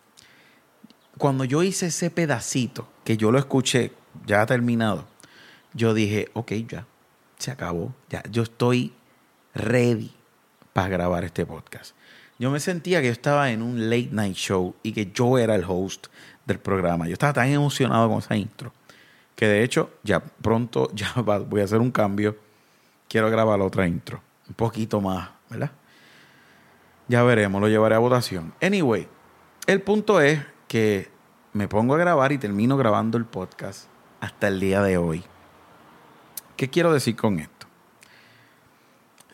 Cuando 1.18 1.44
yo 1.44 1.62
hice 1.62 1.86
ese 1.86 2.10
pedacito, 2.10 2.88
que 3.04 3.16
yo 3.16 3.30
lo 3.30 3.38
escuché, 3.38 3.92
ya 4.26 4.46
terminado, 4.46 5.06
yo 5.74 5.94
dije, 5.94 6.28
ok, 6.34 6.52
ya, 6.68 6.86
se 7.38 7.50
acabó, 7.50 7.94
ya, 8.08 8.22
yo 8.30 8.42
estoy 8.42 8.92
ready 9.54 10.12
para 10.72 10.88
grabar 10.88 11.24
este 11.24 11.46
podcast. 11.46 11.94
Yo 12.38 12.50
me 12.50 12.60
sentía 12.60 13.00
que 13.00 13.08
yo 13.08 13.12
estaba 13.12 13.50
en 13.50 13.62
un 13.62 13.90
late 13.90 14.08
night 14.12 14.36
show 14.36 14.74
y 14.82 14.92
que 14.92 15.10
yo 15.12 15.38
era 15.38 15.54
el 15.54 15.64
host 15.66 16.06
del 16.46 16.58
programa. 16.58 17.06
Yo 17.06 17.12
estaba 17.12 17.32
tan 17.32 17.48
emocionado 17.48 18.08
con 18.08 18.18
esa 18.18 18.36
intro 18.36 18.72
que 19.40 19.48
de 19.48 19.62
hecho 19.62 19.88
ya 20.02 20.20
pronto 20.20 20.90
ya 20.94 21.14
voy 21.14 21.62
a 21.62 21.64
hacer 21.64 21.80
un 21.80 21.90
cambio. 21.90 22.36
Quiero 23.08 23.30
grabar 23.30 23.58
otra 23.62 23.88
intro. 23.88 24.20
Un 24.46 24.54
poquito 24.54 25.00
más, 25.00 25.30
¿verdad? 25.48 25.70
Ya 27.08 27.22
veremos, 27.22 27.58
lo 27.60 27.68
llevaré 27.68 27.94
a 27.94 27.98
votación. 27.98 28.52
Anyway, 28.60 29.08
el 29.66 29.80
punto 29.80 30.20
es 30.20 30.40
que 30.68 31.10
me 31.54 31.68
pongo 31.68 31.94
a 31.94 31.98
grabar 31.98 32.32
y 32.32 32.38
termino 32.38 32.76
grabando 32.76 33.16
el 33.16 33.24
podcast 33.24 33.86
hasta 34.20 34.48
el 34.48 34.60
día 34.60 34.82
de 34.82 34.98
hoy. 34.98 35.24
¿Qué 36.60 36.68
quiero 36.68 36.92
decir 36.92 37.16
con 37.16 37.38
esto? 37.38 37.66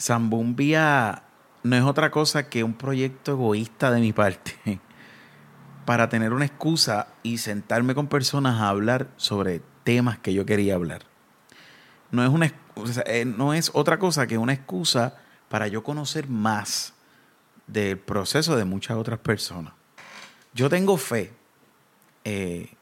Zambumbia 0.01 1.25
no 1.65 1.75
es 1.75 1.83
otra 1.83 2.13
cosa 2.13 2.49
que 2.49 2.63
un 2.63 2.75
proyecto 2.75 3.33
egoísta 3.33 3.91
de 3.91 4.01
mi 4.01 4.13
parte 4.13 4.53
para 5.87 6.09
tener 6.09 6.33
una 6.33 6.45
excusa 6.45 7.09
y 7.25 7.39
sentarme 7.39 7.97
con 7.97 8.07
personas 8.07 8.61
a 8.61 8.69
hablar 8.69 9.09
sobre 9.17 9.61
temas 9.83 10.21
que 10.21 10.35
yo 10.35 10.47
quería 10.47 10.77
hablar. 10.77 11.03
No 12.13 12.23
es, 12.23 12.29
una, 12.29 12.53
eh, 13.07 13.25
no 13.25 13.55
es 13.55 13.73
otra 13.75 13.99
cosa 13.99 14.29
que 14.29 14.39
una 14.39 14.53
excusa 14.53 15.17
para 15.49 15.67
yo 15.67 15.83
conocer 15.83 16.29
más 16.29 16.95
del 17.67 17.99
proceso 17.99 18.55
de 18.55 18.67
muchas 18.67 18.99
otras 18.99 19.19
personas. 19.19 19.73
Yo 20.55 20.71
tengo 20.71 20.97
fe 20.97 21.33
eh, 22.23 22.73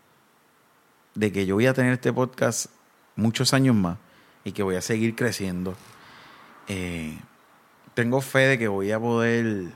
de 1.14 1.32
que 1.32 1.46
yo 1.46 1.54
voy 1.54 1.64
a 1.64 1.72
tener 1.72 1.94
este 1.94 2.12
podcast 2.12 2.66
muchos 3.16 3.54
años 3.54 3.74
más 3.74 4.03
y 4.44 4.52
que 4.52 4.62
voy 4.62 4.76
a 4.76 4.80
seguir 4.80 5.14
creciendo. 5.16 5.74
Eh, 6.68 7.18
tengo 7.94 8.20
fe 8.20 8.40
de 8.40 8.58
que 8.58 8.68
voy 8.68 8.92
a 8.92 9.00
poder 9.00 9.72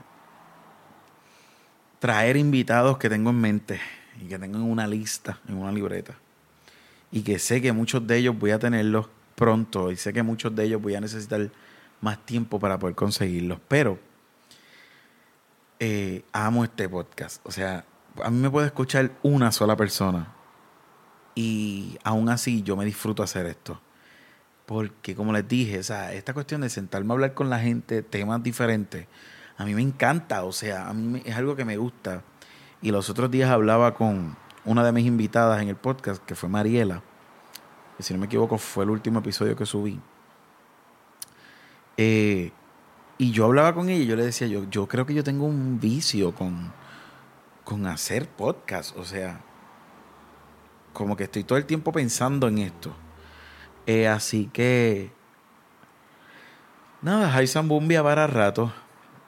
traer 1.99 2.37
invitados 2.37 2.97
que 2.97 3.09
tengo 3.09 3.31
en 3.31 3.41
mente 3.41 3.79
y 4.21 4.25
que 4.25 4.39
tengo 4.39 4.57
en 4.57 4.63
una 4.63 4.87
lista, 4.87 5.39
en 5.47 5.57
una 5.57 5.71
libreta. 5.71 6.15
Y 7.11 7.21
que 7.23 7.39
sé 7.39 7.61
que 7.61 7.71
muchos 7.71 8.05
de 8.05 8.17
ellos 8.17 8.37
voy 8.37 8.51
a 8.51 8.59
tenerlos 8.59 9.07
pronto 9.35 9.91
y 9.91 9.97
sé 9.97 10.13
que 10.13 10.21
muchos 10.21 10.55
de 10.55 10.65
ellos 10.65 10.81
voy 10.81 10.95
a 10.95 11.01
necesitar 11.01 11.49
más 12.01 12.23
tiempo 12.25 12.59
para 12.59 12.77
poder 12.77 12.95
conseguirlos. 12.95 13.59
Pero 13.67 13.99
eh, 15.79 16.23
amo 16.31 16.63
este 16.63 16.87
podcast. 16.87 17.41
O 17.45 17.51
sea, 17.51 17.85
a 18.21 18.29
mí 18.29 18.37
me 18.37 18.49
puede 18.49 18.67
escuchar 18.67 19.11
una 19.23 19.51
sola 19.51 19.75
persona 19.75 20.33
y 21.35 21.97
aún 22.03 22.29
así 22.29 22.61
yo 22.63 22.75
me 22.75 22.85
disfruto 22.85 23.23
hacer 23.23 23.45
esto. 23.45 23.79
Porque 24.69 25.15
como 25.15 25.33
les 25.33 25.47
dije, 25.47 25.79
o 25.79 25.83
sea, 25.83 26.13
esta 26.13 26.31
cuestión 26.35 26.61
de 26.61 26.69
sentarme 26.69 27.11
a 27.11 27.13
hablar 27.15 27.33
con 27.33 27.49
la 27.49 27.57
gente, 27.57 28.03
temas 28.03 28.43
diferentes, 28.43 29.07
a 29.57 29.65
mí 29.65 29.73
me 29.73 29.81
encanta, 29.81 30.43
o 30.43 30.51
sea, 30.51 30.87
a 30.87 30.93
mí 30.93 31.23
es 31.25 31.35
algo 31.35 31.55
que 31.55 31.65
me 31.65 31.75
gusta. 31.75 32.21
Y 32.79 32.91
los 32.91 33.09
otros 33.09 33.31
días 33.31 33.49
hablaba 33.49 33.95
con 33.95 34.37
una 34.65 34.83
de 34.83 34.91
mis 34.91 35.07
invitadas 35.07 35.59
en 35.63 35.69
el 35.69 35.75
podcast, 35.75 36.23
que 36.23 36.35
fue 36.35 36.49
Mariela, 36.49 37.01
que 37.97 38.03
si 38.03 38.13
no 38.13 38.19
me 38.19 38.27
equivoco 38.27 38.59
fue 38.59 38.83
el 38.83 38.91
último 38.91 39.21
episodio 39.21 39.55
que 39.55 39.65
subí. 39.65 39.99
Eh, 41.97 42.51
y 43.17 43.31
yo 43.31 43.45
hablaba 43.45 43.73
con 43.73 43.89
ella 43.89 44.03
y 44.03 44.05
yo 44.05 44.15
le 44.15 44.23
decía, 44.23 44.45
yo, 44.45 44.69
yo 44.69 44.87
creo 44.87 45.03
que 45.03 45.15
yo 45.15 45.23
tengo 45.23 45.47
un 45.47 45.79
vicio 45.79 46.35
con, 46.35 46.71
con 47.63 47.87
hacer 47.87 48.29
podcast, 48.29 48.95
o 48.95 49.03
sea, 49.03 49.41
como 50.93 51.17
que 51.17 51.23
estoy 51.23 51.43
todo 51.43 51.57
el 51.57 51.65
tiempo 51.65 51.91
pensando 51.91 52.47
en 52.47 52.59
esto. 52.59 52.95
Eh, 53.91 54.07
así 54.07 54.45
que, 54.53 55.11
nada, 57.01 57.31
Jaisan 57.31 57.67
Bumbia 57.67 58.03
para 58.03 58.27
rato. 58.27 58.71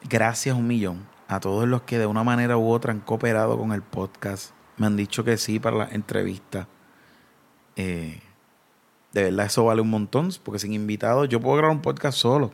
Gracias 0.08 0.56
un 0.56 0.68
millón 0.68 1.08
a 1.28 1.40
todos 1.40 1.68
los 1.68 1.82
que 1.82 1.98
de 1.98 2.06
una 2.06 2.24
manera 2.24 2.58
u 2.58 2.70
otra 2.70 2.92
han 2.92 3.00
cooperado 3.00 3.58
con 3.58 3.72
el 3.72 3.82
podcast. 3.82 4.52
Me 4.78 4.86
han 4.86 4.96
dicho 4.96 5.24
que 5.24 5.38
sí 5.38 5.60
para 5.60 5.78
la 5.78 5.86
entrevista. 5.86 6.68
Eh, 7.76 8.22
de 9.14 9.24
verdad 9.24 9.48
eso 9.48 9.66
vale 9.66 9.82
un 9.82 9.90
montón, 9.90 10.30
porque 10.44 10.60
sin 10.60 10.74
invitados 10.74 11.28
yo 11.28 11.40
puedo 11.40 11.58
grabar 11.58 11.76
un 11.76 11.82
podcast 11.82 12.20
solo, 12.20 12.52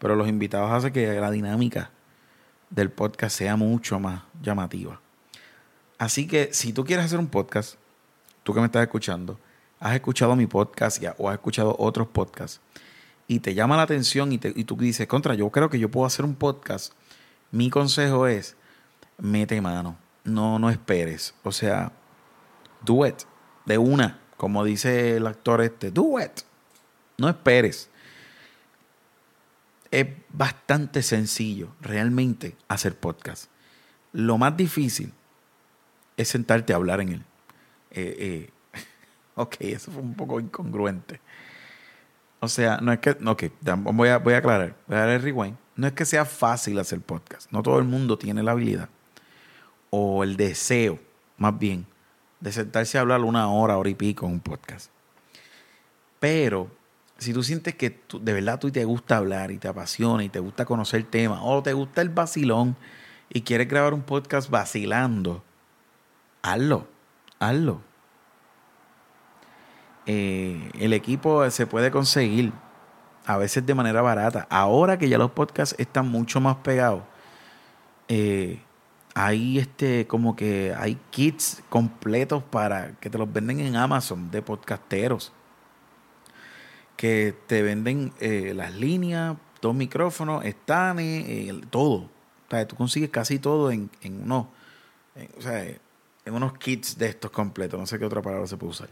pero 0.00 0.16
los 0.16 0.26
invitados 0.26 0.72
hacen 0.72 0.92
que 0.92 1.20
la 1.20 1.30
dinámica 1.30 1.92
del 2.68 2.90
podcast 2.90 3.38
sea 3.38 3.54
mucho 3.54 4.00
más 4.00 4.24
llamativa. 4.42 5.00
Así 5.98 6.26
que 6.26 6.52
si 6.52 6.72
tú 6.72 6.84
quieres 6.84 7.04
hacer 7.04 7.20
un 7.20 7.28
podcast, 7.28 7.76
tú 8.42 8.52
que 8.52 8.58
me 8.58 8.66
estás 8.66 8.82
escuchando, 8.82 9.38
has 9.84 9.94
escuchado 9.94 10.34
mi 10.34 10.46
podcast 10.46 10.98
ya, 10.98 11.14
o 11.18 11.28
has 11.28 11.34
escuchado 11.34 11.76
otros 11.78 12.08
podcasts 12.08 12.60
y 13.28 13.40
te 13.40 13.54
llama 13.54 13.76
la 13.76 13.82
atención 13.82 14.32
y, 14.32 14.38
tú 14.38 14.76
dices, 14.76 15.06
contra, 15.06 15.34
yo 15.34 15.50
creo 15.50 15.68
que 15.68 15.78
yo 15.78 15.90
puedo 15.90 16.06
hacer 16.06 16.24
un 16.24 16.34
podcast 16.34 16.94
mi 17.54 17.70
consejo 17.70 18.26
es, 18.26 18.56
mete 19.18 19.60
mano, 19.60 19.96
no, 20.24 20.58
no 20.58 20.70
esperes. 20.70 21.34
O 21.44 21.52
sea, 21.52 21.92
do 22.84 23.06
it, 23.06 23.22
de 23.64 23.78
una, 23.78 24.18
como 24.36 24.64
dice 24.64 25.18
el 25.18 25.26
actor 25.28 25.60
este, 25.60 25.92
do 25.92 26.18
it, 26.18 26.40
no 27.16 27.28
esperes. 27.28 27.88
Es 29.92 30.08
bastante 30.30 31.02
sencillo 31.02 31.68
realmente 31.80 32.56
hacer 32.66 32.98
podcast. 32.98 33.48
Lo 34.12 34.36
más 34.36 34.56
difícil 34.56 35.12
es 36.16 36.26
sentarte 36.26 36.72
a 36.72 36.76
hablar 36.76 37.02
en 37.02 37.08
él. 37.10 37.24
Eh, 37.92 38.16
eh, 38.18 38.50
ok, 39.34 39.56
eso 39.60 39.90
fue 39.90 40.02
un 40.02 40.14
poco 40.14 40.40
incongruente. 40.40 41.20
O 42.40 42.48
sea, 42.48 42.78
no 42.78 42.92
es 42.92 42.98
que. 42.98 43.10
Ok, 43.24 43.44
voy 43.92 44.08
a, 44.08 44.18
voy 44.18 44.34
a 44.34 44.38
aclarar. 44.38 44.76
Voy 44.86 44.96
a 44.96 45.00
dar 45.00 45.08
el 45.10 45.22
rewind 45.22 45.56
no 45.76 45.86
es 45.86 45.92
que 45.92 46.04
sea 46.04 46.24
fácil 46.24 46.78
hacer 46.78 47.00
podcast. 47.00 47.50
No 47.50 47.62
todo 47.62 47.78
el 47.78 47.84
mundo 47.84 48.18
tiene 48.18 48.42
la 48.42 48.52
habilidad 48.52 48.88
o 49.90 50.24
el 50.24 50.36
deseo, 50.36 50.98
más 51.36 51.58
bien, 51.58 51.86
de 52.40 52.52
sentarse 52.52 52.98
a 52.98 53.02
hablar 53.02 53.20
una 53.20 53.48
hora, 53.48 53.76
hora 53.76 53.90
y 53.90 53.94
pico 53.94 54.26
en 54.26 54.32
un 54.32 54.40
podcast. 54.40 54.90
Pero 56.20 56.68
si 57.18 57.32
tú 57.32 57.42
sientes 57.42 57.74
que 57.74 58.00
de 58.20 58.32
verdad 58.32 58.58
tú 58.58 58.70
te 58.70 58.84
gusta 58.84 59.16
hablar 59.16 59.50
y 59.50 59.58
te 59.58 59.68
apasiona 59.68 60.24
y 60.24 60.28
te 60.28 60.40
gusta 60.40 60.64
conocer 60.64 61.04
temas 61.04 61.40
o 61.42 61.62
te 61.62 61.72
gusta 61.72 62.02
el 62.02 62.08
vacilón 62.08 62.76
y 63.28 63.42
quieres 63.42 63.68
grabar 63.68 63.94
un 63.94 64.02
podcast 64.02 64.50
vacilando, 64.50 65.42
hazlo, 66.42 66.88
hazlo. 67.38 67.80
Eh, 70.06 70.70
el 70.78 70.92
equipo 70.92 71.48
se 71.50 71.66
puede 71.66 71.90
conseguir 71.90 72.52
a 73.26 73.36
veces 73.36 73.64
de 73.64 73.74
manera 73.74 74.02
barata. 74.02 74.46
Ahora 74.50 74.98
que 74.98 75.08
ya 75.08 75.18
los 75.18 75.30
podcasts 75.30 75.74
están 75.78 76.08
mucho 76.08 76.40
más 76.40 76.56
pegados, 76.56 77.02
eh, 78.08 78.60
hay 79.14 79.58
este 79.58 80.06
como 80.06 80.36
que 80.36 80.74
hay 80.76 80.98
kits 81.10 81.62
completos 81.68 82.42
para 82.42 82.92
que 83.00 83.08
te 83.08 83.16
los 83.16 83.32
venden 83.32 83.60
en 83.60 83.76
Amazon 83.76 84.30
de 84.30 84.42
podcasteros 84.42 85.32
que 86.96 87.34
te 87.46 87.62
venden 87.62 88.12
eh, 88.20 88.52
las 88.54 88.74
líneas, 88.74 89.36
dos 89.60 89.74
micrófonos, 89.74 90.44
estanes, 90.44 91.24
eh, 91.28 91.60
todo. 91.70 92.08
O 92.46 92.50
sea, 92.50 92.68
tú 92.68 92.76
consigues 92.76 93.10
casi 93.10 93.38
todo 93.38 93.72
en, 93.72 93.90
en 94.02 94.22
unos, 94.22 94.46
en 95.16 96.34
unos 96.34 96.56
kits 96.58 96.96
de 96.96 97.08
estos 97.08 97.30
completos. 97.32 97.80
No 97.80 97.86
sé 97.86 97.98
qué 97.98 98.04
otra 98.04 98.22
palabra 98.22 98.46
se 98.46 98.56
puede 98.56 98.70
usar. 98.70 98.90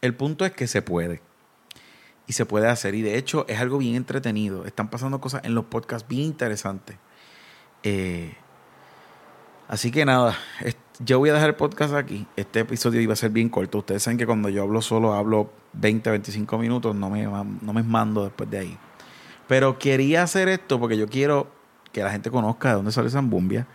El 0.00 0.14
punto 0.14 0.44
es 0.44 0.52
que 0.52 0.66
se 0.66 0.82
puede 0.82 1.20
y 2.26 2.34
se 2.34 2.46
puede 2.46 2.68
hacer. 2.68 2.94
Y 2.94 3.02
de 3.02 3.16
hecho 3.16 3.46
es 3.48 3.58
algo 3.58 3.78
bien 3.78 3.96
entretenido. 3.96 4.64
Están 4.64 4.90
pasando 4.90 5.20
cosas 5.20 5.42
en 5.44 5.54
los 5.54 5.64
podcasts 5.64 6.08
bien 6.08 6.22
interesantes. 6.22 6.96
Eh, 7.82 8.34
así 9.66 9.90
que 9.90 10.04
nada, 10.04 10.36
yo 11.00 11.18
voy 11.18 11.30
a 11.30 11.34
dejar 11.34 11.48
el 11.48 11.54
podcast 11.54 11.94
aquí. 11.94 12.26
Este 12.36 12.60
episodio 12.60 13.00
iba 13.00 13.14
a 13.14 13.16
ser 13.16 13.30
bien 13.30 13.48
corto. 13.48 13.78
Ustedes 13.78 14.02
saben 14.02 14.18
que 14.18 14.26
cuando 14.26 14.48
yo 14.48 14.62
hablo 14.62 14.82
solo 14.82 15.14
hablo 15.14 15.50
20, 15.72 16.10
25 16.10 16.58
minutos. 16.58 16.94
No 16.94 17.08
me, 17.10 17.24
no 17.24 17.72
me 17.72 17.82
mando 17.82 18.24
después 18.24 18.50
de 18.50 18.58
ahí. 18.58 18.78
Pero 19.46 19.78
quería 19.78 20.22
hacer 20.22 20.48
esto 20.48 20.78
porque 20.78 20.96
yo 20.96 21.08
quiero 21.08 21.50
que 21.92 22.02
la 22.02 22.10
gente 22.10 22.30
conozca 22.30 22.68
de 22.68 22.74
dónde 22.74 22.92
sale 22.92 23.10
Zambumbia. 23.10 23.66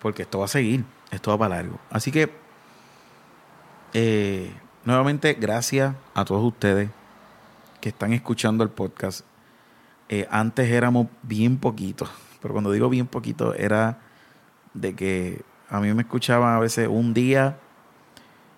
Porque 0.00 0.22
esto 0.22 0.40
va 0.40 0.44
a 0.44 0.48
seguir. 0.48 0.84
Esto 1.10 1.30
va 1.30 1.38
para 1.38 1.56
largo. 1.56 1.78
Así 1.90 2.12
que, 2.12 2.30
eh, 3.94 4.52
nuevamente, 4.88 5.34
gracias 5.34 5.94
a 6.14 6.24
todos 6.24 6.42
ustedes 6.42 6.88
que 7.78 7.90
están 7.90 8.14
escuchando 8.14 8.64
el 8.64 8.70
podcast, 8.70 9.20
eh, 10.08 10.26
antes 10.30 10.70
éramos 10.70 11.08
bien 11.22 11.58
poquitos, 11.58 12.08
pero 12.40 12.54
cuando 12.54 12.72
digo 12.72 12.88
bien 12.88 13.06
poquito 13.06 13.52
era 13.52 13.98
de 14.72 14.96
que 14.96 15.42
a 15.68 15.80
mí 15.80 15.92
me 15.92 16.00
escuchaban 16.00 16.54
a 16.54 16.58
veces 16.58 16.88
un 16.88 17.12
día 17.12 17.58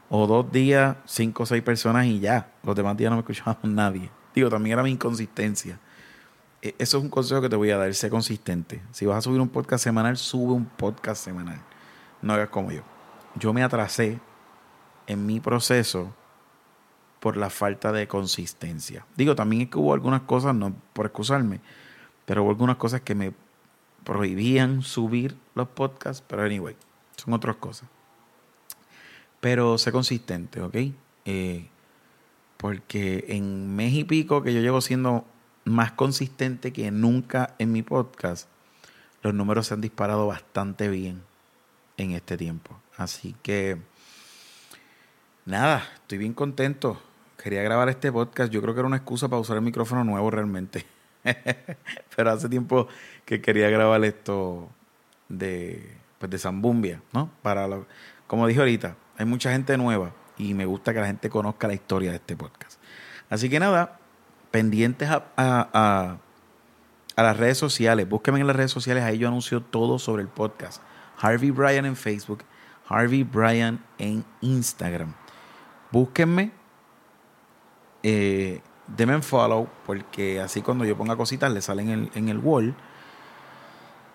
o 0.09 0.29
dos 0.29 0.53
días, 0.53 0.99
cinco 1.05 1.43
o 1.43 1.47
seis 1.47 1.64
personas 1.64 2.07
y 2.07 2.21
ya. 2.21 2.53
Los 2.62 2.77
demás 2.77 2.97
días 2.97 3.11
no 3.11 3.16
me 3.16 3.23
escuchaban 3.23 3.57
nadie. 3.64 4.09
Digo, 4.33 4.49
también 4.49 4.75
era 4.75 4.85
mi 4.85 4.93
inconsistencia. 4.93 5.81
E, 6.62 6.77
eso 6.79 6.99
es 6.99 7.03
un 7.03 7.11
consejo 7.11 7.40
que 7.40 7.49
te 7.49 7.57
voy 7.57 7.73
a 7.73 7.77
dar, 7.77 7.93
sé 7.93 8.09
consistente. 8.09 8.81
Si 8.93 9.05
vas 9.05 9.19
a 9.19 9.23
subir 9.23 9.40
un 9.40 9.49
podcast 9.49 9.83
semanal, 9.83 10.16
sube 10.16 10.53
un 10.53 10.66
podcast 10.66 11.25
semanal. 11.25 11.61
No 12.23 12.35
hagas 12.35 12.51
como 12.51 12.71
yo. 12.71 12.83
Yo 13.35 13.53
me 13.53 13.64
atrasé 13.64 14.21
en 15.09 15.27
mi 15.27 15.40
proceso 15.40 16.14
por 17.20 17.37
la 17.37 17.50
falta 17.50 17.92
de 17.92 18.09
consistencia. 18.09 19.06
Digo, 19.14 19.37
también 19.37 19.62
es 19.62 19.68
que 19.68 19.78
hubo 19.78 19.92
algunas 19.92 20.22
cosas, 20.22 20.54
no 20.54 20.74
por 20.94 21.06
excusarme, 21.06 21.61
pero 22.24 22.42
hubo 22.42 22.50
algunas 22.50 22.76
cosas 22.76 23.02
que 23.02 23.14
me 23.14 23.33
prohibían 24.04 24.83
subir 24.83 25.37
los 25.54 25.68
podcasts, 25.68 26.24
pero 26.26 26.42
anyway, 26.42 26.74
son 27.16 27.35
otras 27.35 27.56
cosas. 27.56 27.88
Pero 29.40 29.78
sé 29.78 29.92
consistente, 29.92 30.62
¿ok? 30.62 30.76
Eh, 31.26 31.68
porque 32.56 33.26
en 33.28 33.74
mes 33.76 33.92
y 33.92 34.04
pico 34.04 34.42
que 34.42 34.54
yo 34.54 34.61
llevo 34.61 34.80
siendo 34.80 35.26
más 35.64 35.92
consistente 35.92 36.72
que 36.72 36.90
nunca 36.90 37.54
en 37.59 37.72
mi 37.72 37.83
podcast, 37.83 38.48
los 39.22 39.35
números 39.35 39.66
se 39.66 39.74
han 39.74 39.83
disparado 39.83 40.26
bastante 40.26 40.88
bien 40.88 41.22
en 41.98 42.12
este 42.12 42.38
tiempo. 42.38 42.80
Así 42.96 43.35
que, 43.42 43.78
nada, 45.44 45.87
estoy 45.94 46.16
bien 46.16 46.33
contento 46.33 47.00
quería 47.40 47.62
grabar 47.62 47.88
este 47.88 48.12
podcast. 48.12 48.53
Yo 48.53 48.61
creo 48.62 48.74
que 48.74 48.81
era 48.81 48.87
una 48.87 48.96
excusa 48.96 49.29
para 49.29 49.40
usar 49.40 49.57
el 49.57 49.62
micrófono 49.62 50.05
nuevo 50.05 50.31
realmente. 50.31 50.87
Pero 52.16 52.31
hace 52.31 52.48
tiempo 52.48 52.88
que 53.24 53.40
quería 53.40 53.68
grabar 53.70 54.05
esto 54.05 54.68
de, 55.29 55.96
pues 56.18 56.31
de 56.31 56.38
Zambumbia, 56.38 57.03
¿no? 57.12 57.31
Para 57.42 57.66
lo, 57.68 57.87
como 58.26 58.46
dije 58.46 58.61
ahorita, 58.61 58.96
hay 59.16 59.26
mucha 59.26 59.53
gente 59.53 59.76
nueva 59.76 60.12
y 60.38 60.55
me 60.55 60.64
gusta 60.64 60.92
que 60.92 61.00
la 61.00 61.07
gente 61.07 61.29
conozca 61.31 61.66
la 61.66 61.74
historia 61.74 62.11
de 62.11 62.16
este 62.16 62.37
podcast. 62.37 62.81
Así 63.29 63.48
que 63.48 63.61
nada, 63.61 63.98
pendientes 64.50 65.09
a, 65.11 65.24
a, 65.37 66.18
a 67.16 67.22
las 67.22 67.37
redes 67.37 67.59
sociales. 67.59 68.09
Búsquenme 68.09 68.40
en 68.40 68.46
las 68.46 68.57
redes 68.57 68.70
sociales. 68.70 69.05
Ahí 69.05 69.18
yo 69.18 69.29
anuncio 69.29 69.62
todo 69.62 69.98
sobre 69.98 70.22
el 70.22 70.29
podcast. 70.29 70.83
Harvey 71.18 71.50
Bryan 71.50 71.85
en 71.85 71.96
Facebook. 71.96 72.44
Harvey 72.88 73.22
Bryan 73.22 73.85
en 73.98 74.24
Instagram. 74.40 75.14
Búsquenme. 75.92 76.60
Eh, 78.03 78.61
denme 78.87 79.15
en 79.15 79.23
follow. 79.23 79.69
Porque 79.87 80.41
así 80.41 80.63
cuando 80.63 80.85
yo 80.85 80.97
ponga 80.97 81.17
cositas 81.17 81.53
le 81.53 81.63
salen 81.63 82.11
en 82.15 82.29
el 82.29 82.39
wall. 82.39 82.75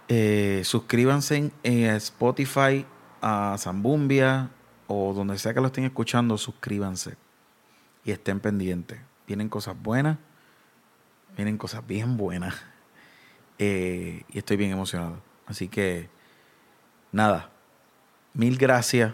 Eh, 0.07 0.61
suscríbanse 0.63 1.51
en 1.63 1.85
Spotify, 1.95 2.85
a 3.21 3.55
Zambumbia 3.57 4.51
o 4.87 5.13
donde 5.13 5.39
sea 5.39 5.53
que 5.53 5.61
lo 5.61 5.67
estén 5.67 5.85
escuchando, 5.85 6.37
suscríbanse 6.37 7.15
y 8.03 8.11
estén 8.11 8.39
pendientes. 8.39 8.99
Vienen 9.25 9.49
cosas 9.49 9.75
buenas, 9.81 10.19
vienen 11.35 11.57
cosas 11.57 11.85
bien 11.87 12.17
buenas 12.17 12.53
eh, 13.57 14.23
y 14.29 14.37
estoy 14.37 14.57
bien 14.57 14.71
emocionado. 14.71 15.21
Así 15.47 15.69
que, 15.69 16.09
nada, 17.11 17.49
mil 18.33 18.57
gracias, 18.57 19.13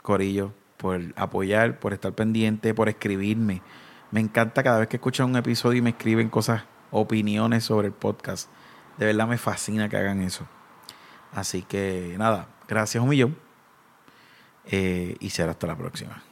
Corillo, 0.00 0.54
por 0.78 1.00
apoyar, 1.16 1.78
por 1.78 1.92
estar 1.92 2.14
pendiente, 2.14 2.72
por 2.72 2.88
escribirme. 2.88 3.60
Me 4.10 4.20
encanta 4.20 4.62
cada 4.62 4.78
vez 4.78 4.88
que 4.88 4.96
escuchan 4.96 5.28
un 5.28 5.36
episodio 5.36 5.78
y 5.78 5.82
me 5.82 5.90
escriben 5.90 6.28
cosas, 6.28 6.62
opiniones 6.90 7.64
sobre 7.64 7.88
el 7.88 7.94
podcast. 7.94 8.48
De 8.98 9.06
verdad 9.06 9.26
me 9.26 9.38
fascina 9.38 9.88
que 9.88 9.96
hagan 9.96 10.22
eso. 10.22 10.46
Así 11.32 11.62
que 11.62 12.14
nada, 12.18 12.48
gracias 12.68 13.02
un 13.02 13.10
millón. 13.10 13.36
Eh, 14.64 15.16
y 15.20 15.30
será 15.30 15.52
hasta 15.52 15.66
la 15.66 15.76
próxima. 15.76 16.22